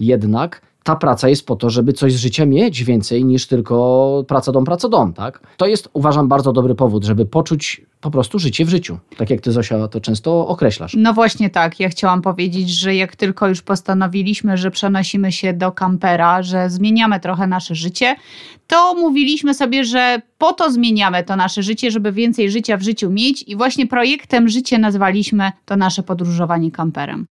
jednak 0.00 0.62
ta 0.84 0.96
praca 0.96 1.28
jest 1.28 1.46
po 1.46 1.56
to, 1.56 1.70
żeby 1.70 1.92
coś 1.92 2.12
z 2.12 2.16
życia 2.16 2.46
mieć 2.46 2.84
więcej 2.84 3.24
niż 3.24 3.46
tylko 3.46 4.24
praca 4.28 4.52
dom, 4.52 4.64
praca 4.64 4.88
dom, 4.88 5.12
tak? 5.12 5.40
To 5.56 5.66
jest 5.66 5.88
uważam 5.92 6.28
bardzo 6.28 6.52
dobry 6.52 6.74
powód, 6.74 7.04
żeby 7.04 7.26
poczuć 7.26 7.82
po 8.00 8.10
prostu 8.10 8.38
życie 8.38 8.64
w 8.64 8.68
życiu. 8.68 8.98
Tak 9.16 9.30
jak 9.30 9.40
ty 9.40 9.52
Zosia 9.52 9.88
to 9.88 10.00
często 10.00 10.46
określasz. 10.48 10.94
No 10.98 11.12
właśnie 11.12 11.50
tak, 11.50 11.80
ja 11.80 11.88
chciałam 11.88 12.22
powiedzieć, 12.22 12.70
że 12.70 12.94
jak 12.94 13.16
tylko 13.16 13.48
już 13.48 13.62
postanowiliśmy, 13.62 14.56
że 14.56 14.70
przenosimy 14.70 15.32
się 15.32 15.52
do 15.52 15.72
kampera, 15.72 16.42
że 16.42 16.70
zmieniamy 16.70 17.20
trochę 17.20 17.46
nasze 17.46 17.74
życie, 17.74 18.16
to 18.66 18.94
mówiliśmy 18.94 19.54
sobie, 19.54 19.84
że 19.84 20.22
po 20.38 20.52
to 20.52 20.72
zmieniamy 20.72 21.24
to 21.24 21.36
nasze 21.36 21.62
życie, 21.62 21.90
żeby 21.90 22.12
więcej 22.12 22.50
życia 22.50 22.76
w 22.76 22.82
życiu 22.82 23.10
mieć 23.10 23.42
i 23.42 23.56
właśnie 23.56 23.86
projektem 23.86 24.48
życie 24.48 24.78
nazwaliśmy 24.78 25.52
to 25.64 25.76
nasze 25.76 26.02
podróżowanie 26.02 26.70
kamperem. 26.70 27.26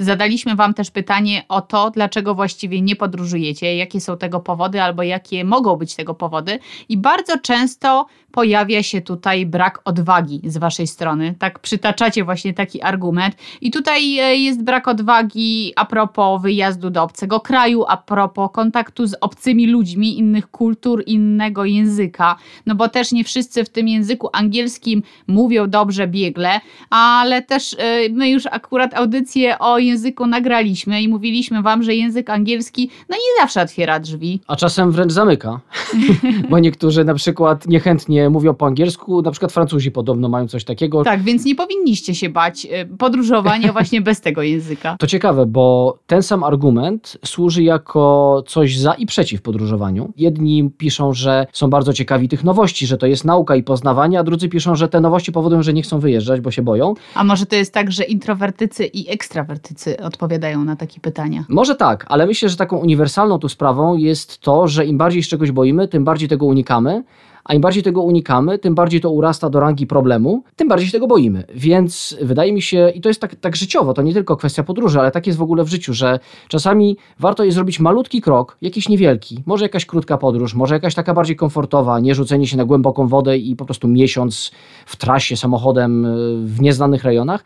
Zadaliśmy 0.00 0.56
Wam 0.56 0.74
też 0.74 0.90
pytanie 0.90 1.44
o 1.48 1.60
to, 1.60 1.90
dlaczego 1.90 2.34
właściwie 2.34 2.82
nie 2.82 2.96
podróżujecie, 2.96 3.76
jakie 3.76 4.00
są 4.00 4.16
tego 4.16 4.40
powody 4.40 4.82
albo 4.82 5.02
jakie 5.02 5.44
mogą 5.44 5.76
być 5.76 5.94
tego 5.94 6.14
powody. 6.14 6.58
I 6.88 6.96
bardzo 6.96 7.38
często 7.38 8.06
pojawia 8.32 8.82
się 8.82 9.00
tutaj 9.00 9.46
brak 9.46 9.80
odwagi 9.84 10.40
z 10.44 10.58
Waszej 10.58 10.86
strony. 10.86 11.34
Tak 11.38 11.58
przytaczacie 11.58 12.24
właśnie 12.24 12.54
taki 12.54 12.82
argument. 12.82 13.36
I 13.60 13.70
tutaj 13.70 14.18
e, 14.18 14.36
jest 14.36 14.62
brak 14.62 14.88
odwagi 14.88 15.72
a 15.76 15.84
propos 15.84 16.42
wyjazdu 16.42 16.90
do 16.90 17.02
obcego 17.02 17.40
kraju, 17.40 17.84
a 17.88 17.96
propos 17.96 18.50
kontaktu 18.52 19.06
z 19.06 19.14
obcymi 19.20 19.66
ludźmi 19.66 20.18
innych 20.18 20.50
kultur, 20.50 21.02
innego 21.06 21.64
języka. 21.64 22.36
No 22.66 22.74
bo 22.74 22.88
też 22.88 23.12
nie 23.12 23.24
wszyscy 23.24 23.64
w 23.64 23.68
tym 23.68 23.88
języku 23.88 24.28
angielskim 24.32 25.02
mówią 25.26 25.70
dobrze 25.70 26.08
biegle, 26.08 26.60
ale 26.90 27.42
też 27.42 27.76
e, 27.78 28.08
my 28.10 28.30
już 28.30 28.46
akurat 28.46 28.94
audycję 28.94 29.58
o 29.58 29.78
języku 29.88 30.26
nagraliśmy 30.26 31.02
i 31.02 31.08
mówiliśmy 31.08 31.62
wam, 31.62 31.82
że 31.82 31.94
język 31.94 32.30
angielski 32.30 32.90
no 33.08 33.16
nie 33.16 33.42
zawsze 33.42 33.62
otwiera 33.62 34.00
drzwi. 34.00 34.40
A 34.46 34.56
czasem 34.56 34.92
wręcz 34.92 35.12
zamyka, 35.12 35.60
bo 36.50 36.58
niektórzy 36.58 37.04
na 37.04 37.14
przykład 37.14 37.68
niechętnie 37.68 38.30
mówią 38.30 38.54
po 38.54 38.66
angielsku, 38.66 39.22
na 39.22 39.30
przykład 39.30 39.52
Francuzi 39.52 39.90
podobno 39.90 40.28
mają 40.28 40.48
coś 40.48 40.64
takiego. 40.64 41.04
Tak, 41.04 41.22
więc 41.22 41.44
nie 41.44 41.54
powinniście 41.54 42.14
się 42.14 42.28
bać 42.28 42.66
e, 42.70 42.86
podróżowania 42.86 43.72
właśnie 43.78 44.00
bez 44.00 44.20
tego 44.20 44.42
języka. 44.42 44.96
To 44.98 45.06
ciekawe, 45.06 45.46
bo 45.46 45.98
ten 46.06 46.22
sam 46.22 46.44
argument 46.44 47.18
służy 47.24 47.62
jako 47.62 48.42
coś 48.46 48.78
za 48.78 48.94
i 48.94 49.06
przeciw 49.06 49.42
podróżowaniu. 49.42 50.12
Jedni 50.16 50.70
piszą, 50.78 51.12
że 51.12 51.46
są 51.52 51.70
bardzo 51.70 51.92
ciekawi 51.92 52.28
tych 52.28 52.44
nowości, 52.44 52.86
że 52.86 52.96
to 52.96 53.06
jest 53.06 53.24
nauka 53.24 53.56
i 53.56 53.62
poznawanie, 53.62 54.18
a 54.20 54.24
drudzy 54.24 54.48
piszą, 54.48 54.76
że 54.76 54.88
te 54.88 55.00
nowości 55.00 55.32
powodują, 55.32 55.62
że 55.62 55.72
nie 55.72 55.82
chcą 55.82 55.98
wyjeżdżać, 55.98 56.40
bo 56.40 56.50
się 56.50 56.62
boją. 56.62 56.94
A 57.14 57.24
może 57.24 57.46
to 57.46 57.56
jest 57.56 57.74
tak, 57.74 57.92
że 57.92 58.04
introwertycy 58.04 58.86
i 58.86 59.10
ekstrawertycy 59.10 59.77
odpowiadają 60.02 60.64
na 60.64 60.76
takie 60.76 61.00
pytania? 61.00 61.44
Może 61.48 61.74
tak, 61.74 62.06
ale 62.08 62.26
myślę, 62.26 62.48
że 62.48 62.56
taką 62.56 62.76
uniwersalną 62.76 63.38
tu 63.38 63.48
sprawą 63.48 63.96
jest 63.96 64.38
to, 64.38 64.68
że 64.68 64.86
im 64.86 64.98
bardziej 64.98 65.22
się 65.22 65.28
czegoś 65.28 65.52
boimy, 65.52 65.88
tym 65.88 66.04
bardziej 66.04 66.28
tego 66.28 66.46
unikamy. 66.46 67.04
A 67.44 67.54
im 67.54 67.60
bardziej 67.60 67.82
tego 67.82 68.02
unikamy, 68.02 68.58
tym 68.58 68.74
bardziej 68.74 69.00
to 69.00 69.10
urasta 69.10 69.50
do 69.50 69.60
rangi 69.60 69.86
problemu, 69.86 70.42
tym 70.56 70.68
bardziej 70.68 70.86
się 70.86 70.92
tego 70.92 71.06
boimy. 71.06 71.44
Więc 71.54 72.16
wydaje 72.22 72.52
mi 72.52 72.62
się, 72.62 72.92
i 72.94 73.00
to 73.00 73.08
jest 73.08 73.20
tak, 73.20 73.34
tak 73.34 73.56
życiowo, 73.56 73.94
to 73.94 74.02
nie 74.02 74.14
tylko 74.14 74.36
kwestia 74.36 74.62
podróży, 74.62 75.00
ale 75.00 75.10
tak 75.10 75.26
jest 75.26 75.38
w 75.38 75.42
ogóle 75.42 75.64
w 75.64 75.68
życiu, 75.68 75.94
że 75.94 76.18
czasami 76.48 76.96
warto 77.20 77.44
jest 77.44 77.54
zrobić 77.54 77.80
malutki 77.80 78.20
krok, 78.20 78.56
jakiś 78.62 78.88
niewielki, 78.88 79.42
może 79.46 79.64
jakaś 79.64 79.86
krótka 79.86 80.18
podróż, 80.18 80.54
może 80.54 80.74
jakaś 80.74 80.94
taka 80.94 81.14
bardziej 81.14 81.36
komfortowa, 81.36 82.00
nie 82.00 82.14
rzucenie 82.14 82.46
się 82.46 82.56
na 82.56 82.64
głęboką 82.64 83.06
wodę 83.06 83.38
i 83.38 83.56
po 83.56 83.64
prostu 83.64 83.88
miesiąc 83.88 84.50
w 84.86 84.96
trasie 84.96 85.36
samochodem 85.36 86.04
y, 86.04 86.46
w 86.46 86.60
nieznanych 86.60 87.04
rejonach. 87.04 87.44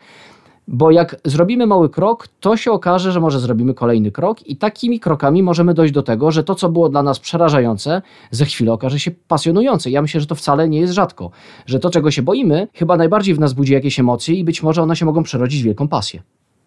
Bo 0.67 0.91
jak 0.91 1.15
zrobimy 1.25 1.67
mały 1.67 1.89
krok, 1.89 2.27
to 2.39 2.57
się 2.57 2.71
okaże, 2.71 3.11
że 3.11 3.19
może 3.19 3.39
zrobimy 3.39 3.73
kolejny 3.73 4.11
krok, 4.11 4.47
i 4.47 4.55
takimi 4.55 4.99
krokami 4.99 5.43
możemy 5.43 5.73
dojść 5.73 5.93
do 5.93 6.03
tego, 6.03 6.31
że 6.31 6.43
to, 6.43 6.55
co 6.55 6.69
było 6.69 6.89
dla 6.89 7.03
nas 7.03 7.19
przerażające, 7.19 8.01
za 8.31 8.45
chwilę 8.45 8.73
okaże 8.73 8.99
się 8.99 9.11
pasjonujące. 9.11 9.89
Ja 9.89 10.01
myślę, 10.01 10.21
że 10.21 10.27
to 10.27 10.35
wcale 10.35 10.69
nie 10.69 10.79
jest 10.79 10.93
rzadko. 10.93 11.31
Że 11.65 11.79
to, 11.79 11.89
czego 11.89 12.11
się 12.11 12.21
boimy, 12.21 12.67
chyba 12.73 12.97
najbardziej 12.97 13.35
w 13.35 13.39
nas 13.39 13.53
budzi 13.53 13.73
jakieś 13.73 13.99
emocje, 13.99 14.35
i 14.35 14.43
być 14.43 14.63
może 14.63 14.81
one 14.81 14.95
się 14.95 15.05
mogą 15.05 15.23
przerodzić 15.23 15.61
w 15.61 15.65
wielką 15.65 15.87
pasję. 15.87 16.21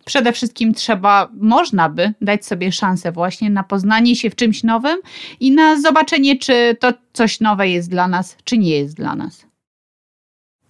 Przede 0.05 0.33
wszystkim 0.33 0.75
trzeba, 0.75 1.29
można 1.41 1.88
by 1.88 2.12
dać 2.21 2.47
sobie 2.47 2.73
szansę 2.73 3.12
właśnie 3.12 3.50
na 3.50 3.62
poznanie 3.62 4.17
się 4.17 4.31
w 4.31 4.37
czymś 4.37 4.65
nowym 4.65 4.99
i 5.41 5.53
na 5.53 5.81
zobaczenie, 5.81 6.38
czy 6.38 6.76
to 6.81 6.93
coś 7.12 7.41
nowe 7.41 7.69
jest 7.69 7.91
dla 7.91 8.09
nas, 8.09 8.37
czy 8.45 8.59
nie 8.59 8.71
jest 8.71 8.97
dla 8.97 9.17
nas. 9.17 9.47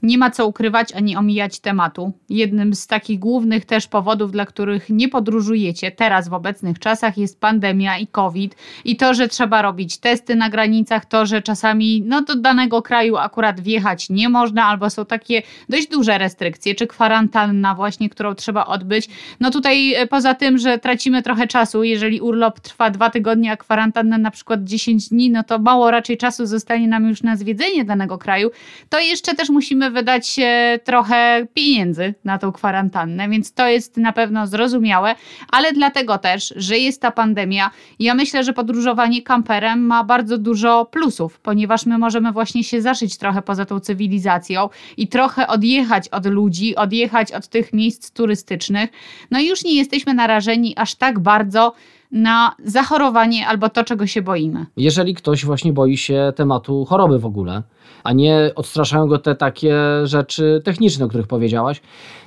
Nie 0.06 0.18
ma 0.18 0.30
co 0.30 0.46
ukrywać 0.46 0.92
ani 0.92 1.16
omijać 1.16 1.60
tematu. 1.60 2.12
Jednym 2.28 2.75
z 2.75 2.86
takich 2.86 3.18
głównych 3.18 3.64
też 3.64 3.86
powodów, 3.86 4.32
dla 4.32 4.46
których 4.46 4.90
nie 4.90 5.08
podróżujecie 5.08 5.90
teraz 5.90 6.28
w 6.28 6.32
obecnych 6.32 6.78
czasach 6.78 7.18
jest 7.18 7.40
pandemia 7.40 7.98
i 7.98 8.06
COVID 8.06 8.56
i 8.84 8.96
to, 8.96 9.14
że 9.14 9.28
trzeba 9.28 9.62
robić 9.62 9.98
testy 9.98 10.36
na 10.36 10.50
granicach, 10.50 11.06
to, 11.06 11.26
że 11.26 11.42
czasami 11.42 12.02
no, 12.06 12.22
do 12.22 12.36
danego 12.36 12.82
kraju 12.82 13.16
akurat 13.16 13.60
wjechać 13.60 14.10
nie 14.10 14.28
można 14.28 14.64
albo 14.64 14.90
są 14.90 15.06
takie 15.06 15.42
dość 15.68 15.88
duże 15.88 16.18
restrykcje, 16.18 16.75
czy 16.75 16.86
kwarantanna 16.86 17.75
właśnie, 17.75 18.10
którą 18.10 18.34
trzeba 18.34 18.66
odbyć. 18.66 19.08
No 19.40 19.50
tutaj 19.50 19.94
e, 19.94 20.06
poza 20.06 20.34
tym, 20.34 20.58
że 20.58 20.78
tracimy 20.78 21.22
trochę 21.22 21.46
czasu, 21.46 21.82
jeżeli 21.84 22.20
urlop 22.20 22.60
trwa 22.60 22.90
dwa 22.90 23.10
tygodnie, 23.10 23.52
a 23.52 23.56
kwarantanna 23.56 24.18
na 24.18 24.30
przykład 24.30 24.64
10 24.64 25.08
dni, 25.08 25.30
no 25.30 25.44
to 25.44 25.58
mało 25.58 25.90
raczej 25.90 26.16
czasu 26.16 26.46
zostanie 26.46 26.88
nam 26.88 27.08
już 27.08 27.22
na 27.22 27.36
zwiedzenie 27.36 27.84
danego 27.84 28.18
kraju, 28.18 28.50
to 28.88 29.00
jeszcze 29.00 29.34
też 29.34 29.50
musimy 29.50 29.95
wydać 29.96 30.36
trochę 30.84 31.46
pieniędzy 31.54 32.14
na 32.24 32.38
tą 32.38 32.52
kwarantannę, 32.52 33.28
więc 33.28 33.52
to 33.52 33.68
jest 33.68 33.96
na 33.96 34.12
pewno 34.12 34.46
zrozumiałe, 34.46 35.14
ale 35.52 35.72
dlatego 35.72 36.18
też, 36.18 36.54
że 36.56 36.78
jest 36.78 37.02
ta 37.02 37.10
pandemia, 37.10 37.70
ja 37.98 38.14
myślę, 38.14 38.44
że 38.44 38.52
podróżowanie 38.52 39.22
kamperem 39.22 39.86
ma 39.86 40.04
bardzo 40.04 40.38
dużo 40.38 40.84
plusów, 40.84 41.40
ponieważ 41.40 41.86
my 41.86 41.98
możemy 41.98 42.32
właśnie 42.32 42.64
się 42.64 42.82
zaszyć 42.82 43.18
trochę 43.18 43.42
poza 43.42 43.64
tą 43.64 43.80
cywilizacją 43.80 44.68
i 44.96 45.08
trochę 45.08 45.46
odjechać 45.46 46.08
od 46.08 46.26
ludzi, 46.26 46.76
odjechać 46.76 47.32
od 47.32 47.48
tych 47.48 47.72
miejsc 47.72 48.10
turystycznych. 48.10 48.90
No 49.30 49.40
i 49.40 49.46
już 49.46 49.64
nie 49.64 49.74
jesteśmy 49.74 50.14
narażeni 50.14 50.74
aż 50.76 50.94
tak 50.94 51.18
bardzo 51.18 51.74
na 52.12 52.54
zachorowanie 52.64 53.46
albo 53.46 53.68
to, 53.68 53.84
czego 53.84 54.06
się 54.06 54.22
boimy. 54.22 54.66
Jeżeli 54.76 55.14
ktoś 55.14 55.44
właśnie 55.44 55.72
boi 55.72 55.96
się 55.96 56.32
tematu 56.36 56.84
choroby 56.84 57.18
w 57.18 57.26
ogóle, 57.26 57.62
a 58.04 58.12
nie 58.12 58.52
odstraszają 58.54 59.06
go 59.06 59.18
te 59.18 59.34
takie 59.34 59.76
rzeczy 60.04 60.62
techniczne, 60.64 61.04
o 61.04 61.08
których 61.08 61.26
powiedziałaś. 61.26 61.80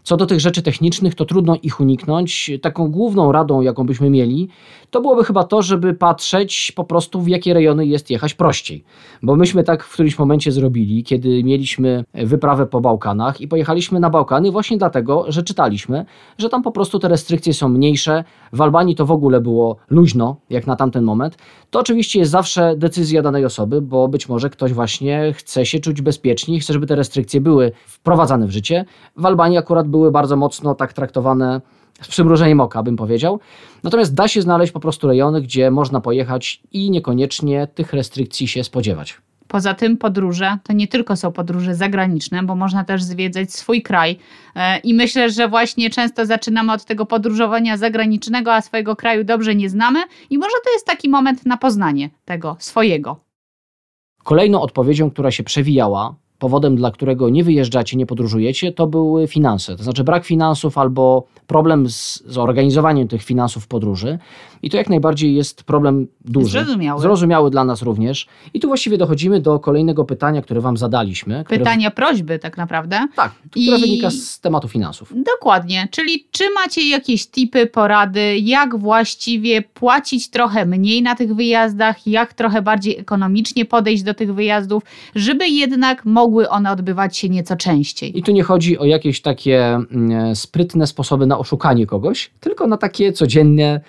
Co 0.03 0.17
do 0.17 0.25
tych 0.25 0.39
rzeczy 0.39 0.61
technicznych, 0.61 1.15
to 1.15 1.25
trudno 1.25 1.55
ich 1.63 1.79
uniknąć. 1.79 2.51
Taką 2.61 2.91
główną 2.91 3.31
radą, 3.31 3.61
jaką 3.61 3.85
byśmy 3.85 4.09
mieli, 4.09 4.49
to 4.89 5.01
byłoby 5.01 5.23
chyba 5.23 5.43
to, 5.43 5.61
żeby 5.61 5.93
patrzeć 5.93 6.71
po 6.75 6.83
prostu 6.83 7.21
w 7.21 7.27
jakie 7.27 7.53
rejony 7.53 7.85
jest 7.85 8.09
jechać 8.09 8.33
prościej. 8.33 8.83
Bo 9.23 9.35
myśmy 9.35 9.63
tak 9.63 9.83
w 9.83 9.93
którymś 9.93 10.19
momencie 10.19 10.51
zrobili, 10.51 11.03
kiedy 11.03 11.43
mieliśmy 11.43 12.05
wyprawę 12.13 12.65
po 12.65 12.81
Bałkanach 12.81 13.41
i 13.41 13.47
pojechaliśmy 13.47 13.99
na 13.99 14.09
Bałkany 14.09 14.51
właśnie 14.51 14.77
dlatego, 14.77 15.25
że 15.27 15.43
czytaliśmy, 15.43 16.05
że 16.37 16.49
tam 16.49 16.63
po 16.63 16.71
prostu 16.71 16.99
te 16.99 17.07
restrykcje 17.07 17.53
są 17.53 17.69
mniejsze. 17.69 18.23
W 18.53 18.61
Albanii 18.61 18.95
to 18.95 19.05
w 19.05 19.11
ogóle 19.11 19.41
było 19.41 19.68
luźno, 19.89 20.35
jak 20.49 20.67
na 20.67 20.75
tamten 20.75 21.03
moment. 21.03 21.37
To 21.69 21.79
oczywiście 21.79 22.19
jest 22.19 22.31
zawsze 22.31 22.75
decyzja 22.77 23.21
danej 23.21 23.45
osoby, 23.45 23.81
bo 23.81 24.07
być 24.07 24.29
może 24.29 24.49
ktoś 24.49 24.73
właśnie 24.73 25.33
chce 25.33 25.65
się 25.65 25.79
czuć 25.79 26.01
bezpiecznie, 26.01 26.59
chce, 26.59 26.73
żeby 26.73 26.87
te 26.87 26.95
restrykcje 26.95 27.41
były 27.41 27.71
wprowadzane 27.87 28.47
w 28.47 28.51
życie. 28.51 28.85
W 29.17 29.25
Albanii 29.25 29.57
akurat 29.57 29.87
były 29.87 30.11
bardzo 30.11 30.35
mocno 30.35 30.75
tak 30.75 30.93
traktowane 30.93 31.61
z 32.01 32.07
przymrużeniem 32.07 32.59
oka, 32.59 32.83
bym 32.83 32.95
powiedział. 32.95 33.39
Natomiast 33.83 34.13
da 34.13 34.27
się 34.27 34.41
znaleźć 34.41 34.73
po 34.73 34.79
prostu 34.79 35.07
rejony, 35.07 35.41
gdzie 35.41 35.71
można 35.71 36.01
pojechać 36.01 36.61
i 36.71 36.91
niekoniecznie 36.91 37.67
tych 37.67 37.93
restrykcji 37.93 38.47
się 38.47 38.63
spodziewać. 38.63 39.17
Poza 39.49 39.73
tym 39.73 39.97
podróże 39.97 40.57
to 40.63 40.73
nie 40.73 40.87
tylko 40.87 41.15
są 41.15 41.31
podróże 41.31 41.75
zagraniczne, 41.75 42.43
bo 42.43 42.55
można 42.55 42.83
też 42.83 43.03
zwiedzać 43.03 43.53
swój 43.53 43.81
kraj. 43.81 44.17
E, 44.55 44.77
I 44.79 44.93
myślę, 44.93 45.29
że 45.29 45.47
właśnie 45.47 45.89
często 45.89 46.25
zaczynamy 46.25 46.73
od 46.73 46.85
tego 46.85 47.05
podróżowania 47.05 47.77
zagranicznego, 47.77 48.53
a 48.53 48.61
swojego 48.61 48.95
kraju 48.95 49.23
dobrze 49.23 49.55
nie 49.55 49.69
znamy. 49.69 49.99
I 50.29 50.37
może 50.37 50.55
to 50.63 50.71
jest 50.73 50.85
taki 50.85 51.09
moment 51.09 51.45
na 51.45 51.57
poznanie 51.57 52.09
tego 52.25 52.55
swojego. 52.59 53.19
Kolejną 54.23 54.61
odpowiedzią, 54.61 55.11
która 55.11 55.31
się 55.31 55.43
przewijała, 55.43 56.15
powodem, 56.39 56.75
dla 56.75 56.91
którego 56.91 57.29
nie 57.29 57.43
wyjeżdżacie, 57.43 57.97
nie 57.97 58.05
podróżujecie, 58.05 58.71
to 58.71 58.87
były 58.87 59.27
finanse. 59.27 59.75
To 59.75 59.83
znaczy 59.83 60.03
brak 60.03 60.25
finansów 60.25 60.77
albo 60.77 61.27
problem 61.47 61.89
z 61.89 62.23
zorganizowaniem 62.25 63.07
tych 63.07 63.23
finansów 63.23 63.67
podróży. 63.67 64.19
I 64.63 64.69
to 64.69 64.77
jak 64.77 64.89
najbardziej 64.89 65.35
jest 65.35 65.63
problem 65.63 66.07
duży. 66.25 66.51
Zrozumiały. 66.51 67.01
Zrozumiały 67.01 67.51
dla 67.51 67.63
nas 67.63 67.81
również. 67.81 68.27
I 68.53 68.59
tu 68.59 68.67
właściwie 68.67 68.97
dochodzimy 68.97 69.41
do 69.41 69.59
kolejnego 69.59 70.05
pytania, 70.05 70.41
które 70.41 70.61
Wam 70.61 70.77
zadaliśmy. 70.77 71.43
Które, 71.45 71.59
Pytania, 71.59 71.91
prośby 71.91 72.39
tak 72.39 72.57
naprawdę. 72.57 73.07
Tak, 73.15 73.31
które 73.51 73.77
I- 73.77 73.81
wynika 73.81 74.11
z 74.11 74.39
tematu 74.39 74.67
finansów. 74.67 75.13
Dokładnie, 75.35 75.87
czyli 75.91 76.27
czy 76.31 76.43
macie 76.55 76.89
jakieś 76.89 77.27
tipy, 77.27 77.67
porady, 77.67 78.37
jak 78.37 78.77
właściwie 78.77 79.61
płacić 79.61 80.29
trochę 80.29 80.65
mniej 80.65 81.01
na 81.01 81.15
tych 81.15 81.35
wyjazdach, 81.35 82.07
jak 82.07 82.33
trochę 82.33 82.61
bardziej 82.61 82.97
ekonomicznie 82.97 83.65
podejść 83.65 84.03
do 84.03 84.13
tych 84.13 84.33
wyjazdów, 84.33 84.83
żeby 85.15 85.47
jednak 85.47 86.05
mogły 86.05 86.49
one 86.49 86.71
odbywać 86.71 87.17
się 87.17 87.29
nieco 87.29 87.55
częściej. 87.55 88.17
I 88.19 88.23
tu 88.23 88.31
nie 88.31 88.43
chodzi 88.43 88.77
o 88.77 88.85
jakieś 88.85 89.21
takie 89.21 89.65
mm, 89.91 90.35
sprytne 90.35 90.87
sposoby 90.87 91.25
na 91.27 91.37
oszukanie 91.37 91.85
kogoś, 91.85 92.31
tylko 92.39 92.67
na 92.67 92.77
takie 92.77 93.13
codzienne 93.13 93.81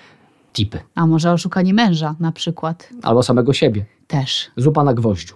tipy. 0.53 0.79
A 0.95 1.07
może 1.07 1.33
oszukanie 1.33 1.75
męża 1.75 2.15
na 2.21 2.33
przykład 2.33 2.89
Albo 3.03 3.23
samego 3.23 3.53
siebie. 3.53 3.85
też. 4.07 4.51
Zupa 4.57 4.85
na 4.85 4.95
gwoździu. 4.95 5.35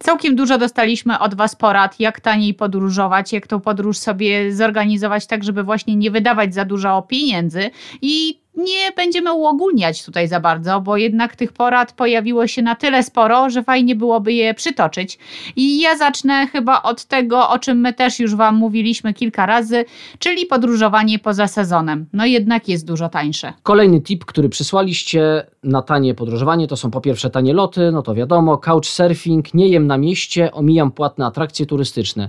Całkiem 0.00 0.36
dużo 0.36 0.58
dostaliśmy 0.58 1.18
od 1.18 1.34
Was 1.34 1.56
porad, 1.56 2.00
jak 2.00 2.20
taniej 2.20 2.54
podróżować, 2.54 3.32
jak 3.32 3.46
tą 3.46 3.60
podróż 3.60 3.98
sobie 3.98 4.52
zorganizować 4.52 5.26
tak, 5.26 5.44
żeby 5.44 5.62
właśnie 5.62 5.96
nie 5.96 6.10
wydawać 6.10 6.54
za 6.54 6.64
dużo 6.64 7.02
pieniędzy 7.02 7.70
i 8.02 8.40
nie 8.58 8.92
będziemy 8.96 9.32
uogólniać 9.32 10.04
tutaj 10.04 10.28
za 10.28 10.40
bardzo, 10.40 10.80
bo 10.80 10.96
jednak 10.96 11.36
tych 11.36 11.52
porad 11.52 11.92
pojawiło 11.92 12.46
się 12.46 12.62
na 12.62 12.74
tyle 12.74 13.02
sporo, 13.02 13.50
że 13.50 13.62
fajnie 13.62 13.96
byłoby 13.96 14.32
je 14.32 14.54
przytoczyć. 14.54 15.18
I 15.56 15.80
ja 15.80 15.96
zacznę 15.96 16.46
chyba 16.46 16.82
od 16.82 17.04
tego, 17.04 17.48
o 17.48 17.58
czym 17.58 17.80
my 17.80 17.92
też 17.92 18.20
już 18.20 18.34
Wam 18.34 18.56
mówiliśmy 18.56 19.14
kilka 19.14 19.46
razy, 19.46 19.84
czyli 20.18 20.46
podróżowanie 20.46 21.18
poza 21.18 21.46
sezonem. 21.46 22.06
No 22.12 22.26
jednak 22.26 22.68
jest 22.68 22.86
dużo 22.86 23.08
tańsze. 23.08 23.52
Kolejny 23.62 24.00
tip, 24.00 24.24
który 24.24 24.48
przysłaliście 24.48 25.46
na 25.64 25.82
tanie 25.82 26.14
podróżowanie, 26.14 26.66
to 26.66 26.76
są 26.76 26.90
po 26.90 27.00
pierwsze 27.00 27.30
tanie 27.30 27.52
loty, 27.54 27.90
no 27.92 28.02
to 28.02 28.14
wiadomo, 28.14 28.58
couchsurfing, 28.58 29.54
nie 29.54 29.68
jem 29.68 29.86
na 29.86 29.98
mieście, 29.98 30.52
omijam 30.52 30.92
płatne 30.92 31.26
atrakcje 31.26 31.66
turystyczne. 31.66 32.28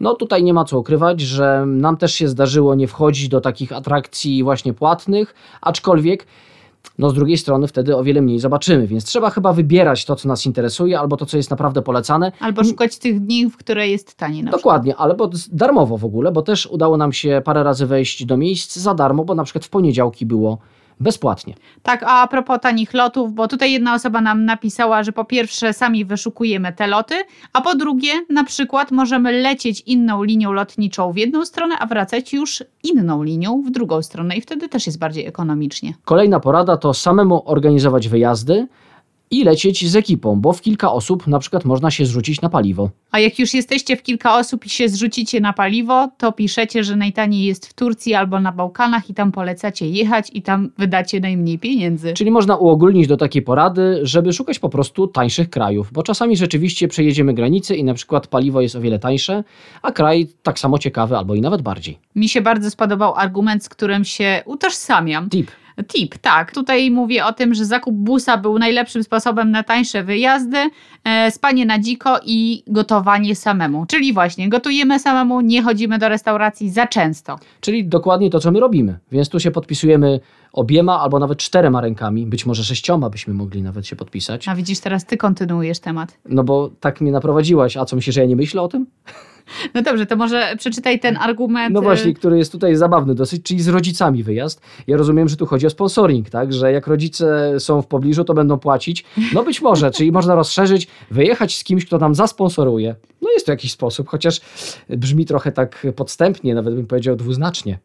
No 0.00 0.14
tutaj 0.14 0.42
nie 0.44 0.54
ma 0.54 0.64
co 0.64 0.78
ukrywać, 0.78 1.20
że 1.20 1.64
nam 1.66 1.96
też 1.96 2.14
się 2.14 2.28
zdarzyło 2.28 2.74
nie 2.74 2.88
wchodzić 2.88 3.28
do 3.28 3.40
takich 3.40 3.72
atrakcji 3.72 4.42
właśnie 4.42 4.72
płatnych, 4.74 5.34
aczkolwiek 5.60 6.26
no 6.98 7.10
z 7.10 7.14
drugiej 7.14 7.38
strony 7.38 7.66
wtedy 7.68 7.96
o 7.96 8.02
wiele 8.04 8.20
mniej 8.22 8.38
zobaczymy, 8.38 8.86
więc 8.86 9.04
trzeba 9.04 9.30
chyba 9.30 9.52
wybierać 9.52 10.04
to, 10.04 10.16
co 10.16 10.28
nas 10.28 10.46
interesuje, 10.46 11.00
albo 11.00 11.16
to, 11.16 11.26
co 11.26 11.36
jest 11.36 11.50
naprawdę 11.50 11.82
polecane. 11.82 12.32
Albo 12.40 12.64
szukać 12.64 12.98
tych 12.98 13.20
dni, 13.20 13.50
w 13.50 13.56
które 13.56 13.88
jest 13.88 14.14
taniej. 14.14 14.42
Przykład. 14.42 14.60
Dokładnie, 14.60 14.96
ale 14.96 15.14
bo 15.14 15.30
z- 15.32 15.48
darmowo 15.48 15.98
w 15.98 16.04
ogóle, 16.04 16.32
bo 16.32 16.42
też 16.42 16.66
udało 16.66 16.96
nam 16.96 17.12
się 17.12 17.42
parę 17.44 17.62
razy 17.62 17.86
wejść 17.86 18.24
do 18.24 18.36
miejsc 18.36 18.76
za 18.76 18.94
darmo, 18.94 19.24
bo 19.24 19.34
na 19.34 19.44
przykład 19.44 19.64
w 19.64 19.68
poniedziałki 19.68 20.26
było 20.26 20.58
bezpłatnie. 21.00 21.54
Tak, 21.82 22.04
a 22.06 22.26
propos 22.28 22.60
tanich 22.60 22.94
lotów, 22.94 23.32
bo 23.32 23.48
tutaj 23.48 23.72
jedna 23.72 23.94
osoba 23.94 24.20
nam 24.20 24.44
napisała, 24.44 25.02
że 25.02 25.12
po 25.12 25.24
pierwsze 25.24 25.72
sami 25.72 26.04
wyszukujemy 26.04 26.72
te 26.72 26.86
loty, 26.86 27.14
a 27.52 27.60
po 27.60 27.74
drugie 27.74 28.12
na 28.30 28.44
przykład 28.44 28.90
możemy 28.90 29.32
lecieć 29.32 29.80
inną 29.80 30.22
linią 30.22 30.52
lotniczą 30.52 31.12
w 31.12 31.16
jedną 31.16 31.44
stronę, 31.44 31.74
a 31.78 31.86
wracać 31.86 32.32
już 32.32 32.64
inną 32.82 33.22
linią 33.22 33.62
w 33.62 33.70
drugą 33.70 34.02
stronę 34.02 34.36
i 34.36 34.40
wtedy 34.40 34.68
też 34.68 34.86
jest 34.86 34.98
bardziej 34.98 35.26
ekonomicznie. 35.26 35.94
Kolejna 36.04 36.40
porada 36.40 36.76
to 36.76 36.94
samemu 36.94 37.42
organizować 37.44 38.08
wyjazdy 38.08 38.66
i 39.30 39.44
lecieć 39.44 39.90
z 39.90 39.96
ekipą, 39.96 40.40
bo 40.40 40.52
w 40.52 40.60
kilka 40.60 40.92
osób 40.92 41.26
na 41.26 41.38
przykład 41.38 41.64
można 41.64 41.90
się 41.90 42.06
zrzucić 42.06 42.40
na 42.40 42.48
paliwo. 42.48 42.90
A 43.10 43.18
jak 43.18 43.38
już 43.38 43.54
jesteście 43.54 43.96
w 43.96 44.02
kilka 44.02 44.38
osób 44.38 44.66
i 44.66 44.68
się 44.68 44.88
zrzucicie 44.88 45.40
na 45.40 45.52
paliwo, 45.52 46.08
to 46.18 46.32
piszecie, 46.32 46.84
że 46.84 46.96
najtaniej 46.96 47.44
jest 47.44 47.66
w 47.66 47.74
Turcji 47.74 48.14
albo 48.14 48.40
na 48.40 48.52
Bałkanach 48.52 49.10
i 49.10 49.14
tam 49.14 49.32
polecacie 49.32 49.88
jechać 49.88 50.30
i 50.32 50.42
tam 50.42 50.70
wydacie 50.78 51.20
najmniej 51.20 51.58
pieniędzy. 51.58 52.12
Czyli 52.12 52.30
można 52.30 52.56
uogólnić 52.56 53.06
do 53.06 53.16
takiej 53.16 53.42
porady, 53.42 54.00
żeby 54.02 54.32
szukać 54.32 54.58
po 54.58 54.68
prostu 54.68 55.06
tańszych 55.06 55.50
krajów, 55.50 55.92
bo 55.92 56.02
czasami 56.02 56.36
rzeczywiście 56.36 56.88
przejedziemy 56.88 57.34
granicę 57.34 57.76
i 57.76 57.84
na 57.84 57.94
przykład 57.94 58.26
paliwo 58.26 58.60
jest 58.60 58.76
o 58.76 58.80
wiele 58.80 58.98
tańsze, 58.98 59.44
a 59.82 59.92
kraj 59.92 60.28
tak 60.42 60.58
samo 60.58 60.78
ciekawy 60.78 61.16
albo 61.16 61.34
i 61.34 61.40
nawet 61.40 61.62
bardziej. 61.62 61.98
Mi 62.14 62.28
się 62.28 62.40
bardzo 62.40 62.70
spodobał 62.70 63.14
argument, 63.14 63.64
z 63.64 63.68
którym 63.68 64.04
się 64.04 64.42
utożsamiam. 64.46 65.30
Tip. 65.30 65.50
Tip, 65.86 66.18
tak. 66.18 66.52
Tutaj 66.52 66.90
mówię 66.90 67.24
o 67.24 67.32
tym, 67.32 67.54
że 67.54 67.64
zakup 67.64 67.94
busa 67.94 68.36
był 68.36 68.58
najlepszym 68.58 69.04
sposobem 69.04 69.50
na 69.50 69.62
tańsze 69.62 70.04
wyjazdy, 70.04 70.58
e, 71.04 71.30
spanie 71.30 71.66
na 71.66 71.78
dziko 71.78 72.20
i 72.24 72.62
gotowanie 72.66 73.36
samemu. 73.36 73.86
Czyli 73.86 74.12
właśnie 74.12 74.48
gotujemy 74.48 74.98
samemu, 74.98 75.40
nie 75.40 75.62
chodzimy 75.62 75.98
do 75.98 76.08
restauracji 76.08 76.70
za 76.70 76.86
często. 76.86 77.38
Czyli 77.60 77.84
dokładnie 77.84 78.30
to, 78.30 78.40
co 78.40 78.50
my 78.50 78.60
robimy. 78.60 78.98
Więc 79.12 79.28
tu 79.28 79.40
się 79.40 79.50
podpisujemy 79.50 80.20
obiema 80.52 81.00
albo 81.00 81.18
nawet 81.18 81.38
czterema 81.38 81.80
rękami, 81.80 82.26
być 82.26 82.46
może 82.46 82.64
sześcioma 82.64 83.10
byśmy 83.10 83.34
mogli 83.34 83.62
nawet 83.62 83.86
się 83.86 83.96
podpisać. 83.96 84.48
A 84.48 84.54
widzisz, 84.54 84.80
teraz 84.80 85.04
ty 85.04 85.16
kontynuujesz 85.16 85.78
temat. 85.78 86.18
No 86.28 86.44
bo 86.44 86.70
tak 86.80 87.00
mnie 87.00 87.12
naprowadziłaś. 87.12 87.76
A 87.76 87.84
co 87.84 87.96
myślisz, 87.96 88.14
że 88.14 88.20
ja 88.20 88.26
nie 88.26 88.36
myślę 88.36 88.62
o 88.62 88.68
tym? 88.68 88.86
No 89.74 89.82
dobrze, 89.82 90.06
to 90.06 90.16
może 90.16 90.54
przeczytaj 90.58 91.00
ten 91.00 91.16
argument. 91.16 91.74
No 91.74 91.82
właśnie, 91.82 92.14
który 92.14 92.38
jest 92.38 92.52
tutaj 92.52 92.76
zabawny 92.76 93.14
dosyć, 93.14 93.42
czyli 93.42 93.60
z 93.60 93.68
rodzicami 93.68 94.22
wyjazd. 94.22 94.60
Ja 94.86 94.96
rozumiem, 94.96 95.28
że 95.28 95.36
tu 95.36 95.46
chodzi 95.46 95.66
o 95.66 95.70
sponsoring, 95.70 96.30
tak? 96.30 96.52
Że 96.52 96.72
jak 96.72 96.86
rodzice 96.86 97.54
są 97.60 97.82
w 97.82 97.86
pobliżu, 97.86 98.24
to 98.24 98.34
będą 98.34 98.58
płacić. 98.58 99.04
No 99.34 99.42
być 99.42 99.62
może, 99.62 99.90
czyli 99.96 100.12
można 100.12 100.34
rozszerzyć, 100.34 100.88
wyjechać 101.10 101.56
z 101.56 101.64
kimś, 101.64 101.86
kto 101.86 101.98
nam 101.98 102.14
zasponsoruje. 102.14 102.94
No 103.22 103.30
jest 103.30 103.46
to 103.46 103.52
jakiś 103.52 103.72
sposób, 103.72 104.08
chociaż 104.08 104.40
brzmi 104.88 105.24
trochę 105.24 105.52
tak 105.52 105.86
podstępnie, 105.96 106.54
nawet 106.54 106.74
bym 106.74 106.86
powiedział 106.86 107.16
dwuznacznie. 107.16 107.78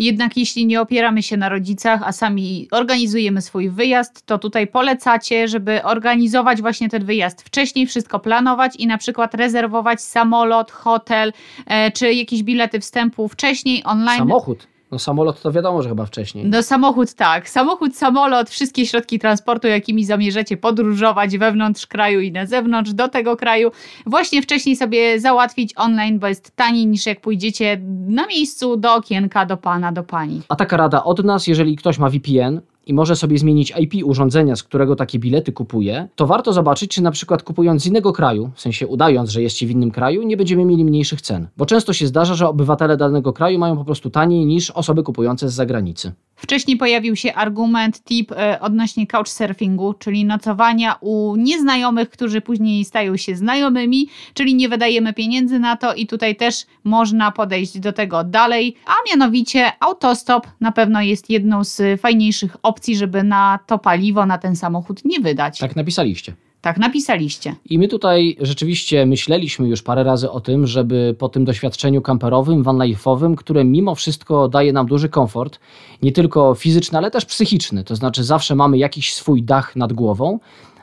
Jednak 0.00 0.36
jeśli 0.36 0.66
nie 0.66 0.80
opieramy 0.80 1.22
się 1.22 1.36
na 1.36 1.48
rodzicach, 1.48 2.02
a 2.04 2.12
sami 2.12 2.68
organizujemy 2.70 3.42
swój 3.42 3.70
wyjazd, 3.70 4.26
to 4.26 4.38
tutaj 4.38 4.66
polecacie, 4.66 5.48
żeby 5.48 5.82
organizować 5.82 6.60
właśnie 6.60 6.88
ten 6.88 7.04
wyjazd 7.04 7.42
wcześniej, 7.42 7.86
wszystko 7.86 8.20
planować 8.20 8.76
i 8.76 8.86
na 8.86 8.98
przykład 8.98 9.34
rezerwować 9.34 10.02
samolot, 10.02 10.70
hotel 10.70 11.32
e, 11.66 11.90
czy 11.90 12.12
jakieś 12.12 12.42
bilety 12.42 12.80
wstępu 12.80 13.28
wcześniej 13.28 13.82
online. 13.84 14.18
Samochód. 14.18 14.69
No 14.92 14.98
samolot 14.98 15.42
to 15.42 15.52
wiadomo, 15.52 15.82
że 15.82 15.88
chyba 15.88 16.06
wcześniej. 16.06 16.44
No 16.44 16.62
samochód 16.62 17.14
tak, 17.14 17.50
samochód, 17.50 17.96
samolot, 17.96 18.50
wszystkie 18.50 18.86
środki 18.86 19.18
transportu, 19.18 19.68
jakimi 19.68 20.04
zamierzacie 20.04 20.56
podróżować 20.56 21.38
wewnątrz 21.38 21.86
kraju 21.86 22.20
i 22.20 22.32
na 22.32 22.46
zewnątrz 22.46 22.92
do 22.92 23.08
tego 23.08 23.36
kraju, 23.36 23.70
właśnie 24.06 24.42
wcześniej 24.42 24.76
sobie 24.76 25.20
załatwić 25.20 25.72
online, 25.76 26.18
bo 26.18 26.26
jest 26.26 26.56
taniej 26.56 26.86
niż 26.86 27.06
jak 27.06 27.20
pójdziecie 27.20 27.80
na 28.08 28.26
miejscu 28.26 28.76
do 28.76 28.94
okienka, 28.94 29.46
do 29.46 29.56
pana, 29.56 29.92
do 29.92 30.02
pani. 30.02 30.42
A 30.48 30.56
taka 30.56 30.76
rada 30.76 31.04
od 31.04 31.24
nas, 31.24 31.46
jeżeli 31.46 31.76
ktoś 31.76 31.98
ma 31.98 32.08
VPN 32.08 32.60
i 32.90 32.94
może 32.94 33.16
sobie 33.16 33.38
zmienić 33.38 33.72
IP 33.78 34.04
urządzenia, 34.04 34.56
z 34.56 34.62
którego 34.62 34.96
takie 34.96 35.18
bilety 35.18 35.52
kupuje, 35.52 36.08
to 36.16 36.26
warto 36.26 36.52
zobaczyć, 36.52 36.90
czy 36.90 37.02
na 37.02 37.10
przykład 37.10 37.42
kupując 37.42 37.82
z 37.82 37.86
innego 37.86 38.12
kraju, 38.12 38.50
w 38.54 38.60
sensie 38.60 38.86
udając, 38.86 39.30
że 39.30 39.42
jesteście 39.42 39.66
w 39.66 39.70
innym 39.70 39.90
kraju, 39.90 40.22
nie 40.22 40.36
będziemy 40.36 40.64
mieli 40.64 40.84
mniejszych 40.84 41.22
cen. 41.22 41.48
Bo 41.56 41.66
często 41.66 41.92
się 41.92 42.06
zdarza, 42.06 42.34
że 42.34 42.48
obywatele 42.48 42.96
danego 42.96 43.32
kraju 43.32 43.58
mają 43.58 43.76
po 43.76 43.84
prostu 43.84 44.10
taniej 44.10 44.46
niż 44.46 44.70
osoby 44.70 45.02
kupujące 45.02 45.48
z 45.48 45.54
zagranicy. 45.54 46.12
Wcześniej 46.42 46.76
pojawił 46.76 47.16
się 47.16 47.34
argument, 47.34 48.04
tip 48.04 48.32
e, 48.32 48.60
odnośnie 48.60 49.06
couchsurfingu, 49.06 49.94
czyli 49.94 50.24
nocowania 50.24 50.96
u 51.00 51.36
nieznajomych, 51.36 52.10
którzy 52.10 52.40
później 52.40 52.84
stają 52.84 53.16
się 53.16 53.36
znajomymi, 53.36 54.08
czyli 54.34 54.54
nie 54.54 54.68
wydajemy 54.68 55.12
pieniędzy 55.12 55.58
na 55.58 55.76
to 55.76 55.94
i 55.94 56.06
tutaj 56.06 56.36
też 56.36 56.66
można 56.84 57.32
podejść 57.32 57.78
do 57.78 57.92
tego 57.92 58.24
dalej, 58.24 58.76
a 58.86 58.92
mianowicie 59.10 59.72
autostop 59.80 60.46
na 60.60 60.72
pewno 60.72 61.02
jest 61.02 61.30
jedną 61.30 61.64
z 61.64 62.00
fajniejszych 62.00 62.56
opcji, 62.62 62.96
żeby 62.96 63.22
na 63.22 63.58
to 63.66 63.78
paliwo, 63.78 64.26
na 64.26 64.38
ten 64.38 64.56
samochód 64.56 65.04
nie 65.04 65.20
wydać. 65.20 65.58
Tak 65.58 65.76
napisaliście. 65.76 66.34
Tak 66.60 66.78
napisaliście. 66.78 67.54
I 67.64 67.78
my 67.78 67.88
tutaj 67.88 68.36
rzeczywiście 68.40 69.06
myśleliśmy 69.06 69.68
już 69.68 69.82
parę 69.82 70.04
razy 70.04 70.30
o 70.30 70.40
tym, 70.40 70.66
żeby 70.66 71.14
po 71.18 71.28
tym 71.28 71.44
doświadczeniu 71.44 72.02
kamperowym, 72.02 72.64
vanlife'owym, 72.64 73.34
które 73.34 73.64
mimo 73.64 73.94
wszystko 73.94 74.48
daje 74.48 74.72
nam 74.72 74.86
duży 74.86 75.08
komfort, 75.08 75.60
nie 76.02 76.12
tylko 76.12 76.54
fizyczny, 76.54 76.98
ale 76.98 77.10
też 77.10 77.24
psychiczny, 77.24 77.84
to 77.84 77.96
znaczy 77.96 78.24
zawsze 78.24 78.54
mamy 78.54 78.78
jakiś 78.78 79.14
swój 79.14 79.42
dach 79.42 79.76
nad 79.76 79.92
głową, 79.92 80.38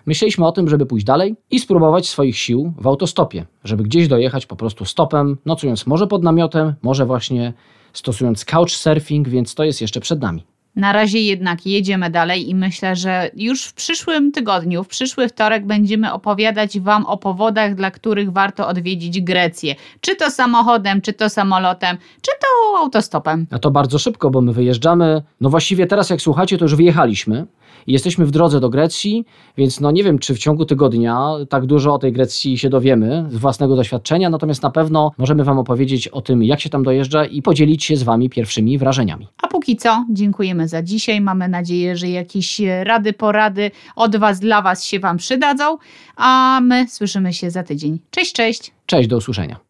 myśleliśmy 0.05 0.45
o 0.45 0.51
tym, 0.51 0.69
żeby 0.69 0.85
pójść 0.85 1.05
dalej 1.05 1.35
i 1.51 1.59
spróbować 1.59 2.09
swoich 2.09 2.37
sił 2.37 2.73
w 2.77 2.87
autostopie, 2.87 3.45
żeby 3.63 3.83
gdzieś 3.83 4.07
dojechać 4.07 4.45
po 4.45 4.55
prostu 4.55 4.85
stopem, 4.85 5.37
nocując 5.45 5.87
może 5.87 6.07
pod 6.07 6.23
namiotem, 6.23 6.73
może 6.81 7.05
właśnie 7.05 7.53
stosując 7.93 8.45
couchsurfing, 8.45 9.29
więc 9.29 9.55
to 9.55 9.63
jest 9.63 9.81
jeszcze 9.81 9.99
przed 9.99 10.21
nami. 10.21 10.56
Na 10.77 10.93
razie 10.93 11.19
jednak 11.19 11.65
jedziemy 11.65 12.09
dalej 12.09 12.49
i 12.49 12.55
myślę, 12.55 12.95
że 12.95 13.29
już 13.35 13.63
w 13.63 13.73
przyszłym 13.73 14.31
tygodniu, 14.31 14.83
w 14.83 14.87
przyszły 14.87 15.27
wtorek 15.27 15.65
będziemy 15.65 16.13
opowiadać 16.13 16.79
Wam 16.79 17.05
o 17.05 17.17
powodach, 17.17 17.75
dla 17.75 17.91
których 17.91 18.31
warto 18.31 18.67
odwiedzić 18.67 19.21
Grecję. 19.21 19.75
Czy 20.01 20.15
to 20.15 20.31
samochodem, 20.31 21.01
czy 21.01 21.13
to 21.13 21.29
samolotem, 21.29 21.97
czy 22.21 22.31
to 22.41 22.79
autostopem. 22.79 23.47
A 23.51 23.59
to 23.59 23.71
bardzo 23.71 23.99
szybko, 23.99 24.29
bo 24.29 24.41
my 24.41 24.53
wyjeżdżamy. 24.53 25.21
No 25.41 25.49
właściwie 25.49 25.87
teraz, 25.87 26.09
jak 26.09 26.21
słuchacie, 26.21 26.57
to 26.57 26.65
już 26.65 26.75
wyjechaliśmy. 26.75 27.45
Jesteśmy 27.87 28.25
w 28.25 28.31
drodze 28.31 28.59
do 28.59 28.69
Grecji, 28.69 29.25
więc 29.57 29.79
no 29.79 29.91
nie 29.91 30.03
wiem, 30.03 30.19
czy 30.19 30.35
w 30.35 30.39
ciągu 30.39 30.65
tygodnia 30.65 31.31
tak 31.49 31.65
dużo 31.65 31.93
o 31.93 31.99
tej 31.99 32.11
Grecji 32.11 32.57
się 32.57 32.69
dowiemy 32.69 33.25
z 33.29 33.35
własnego 33.37 33.75
doświadczenia, 33.75 34.29
natomiast 34.29 34.63
na 34.63 34.71
pewno 34.71 35.11
możemy 35.17 35.43
Wam 35.43 35.59
opowiedzieć 35.59 36.07
o 36.07 36.21
tym, 36.21 36.43
jak 36.43 36.59
się 36.59 36.69
tam 36.69 36.83
dojeżdża 36.83 37.25
i 37.25 37.41
podzielić 37.41 37.83
się 37.83 37.97
z 37.97 38.03
Wami 38.03 38.29
pierwszymi 38.29 38.77
wrażeniami. 38.77 39.27
A 39.41 39.47
póki 39.47 39.75
co, 39.75 40.05
dziękujemy 40.09 40.67
za 40.67 40.81
dzisiaj. 40.81 41.21
Mamy 41.21 41.47
nadzieję, 41.47 41.97
że 41.97 42.09
jakieś 42.09 42.61
rady, 42.83 43.13
porady 43.13 43.71
od 43.95 44.15
Was 44.15 44.39
dla 44.39 44.61
Was 44.61 44.83
się 44.83 44.99
Wam 44.99 45.17
przydadzą, 45.17 45.77
a 46.15 46.59
my 46.63 46.87
słyszymy 46.89 47.33
się 47.33 47.51
za 47.51 47.63
tydzień. 47.63 47.99
Cześć, 48.11 48.33
cześć! 48.33 48.71
Cześć, 48.85 49.09
do 49.09 49.17
usłyszenia. 49.17 49.66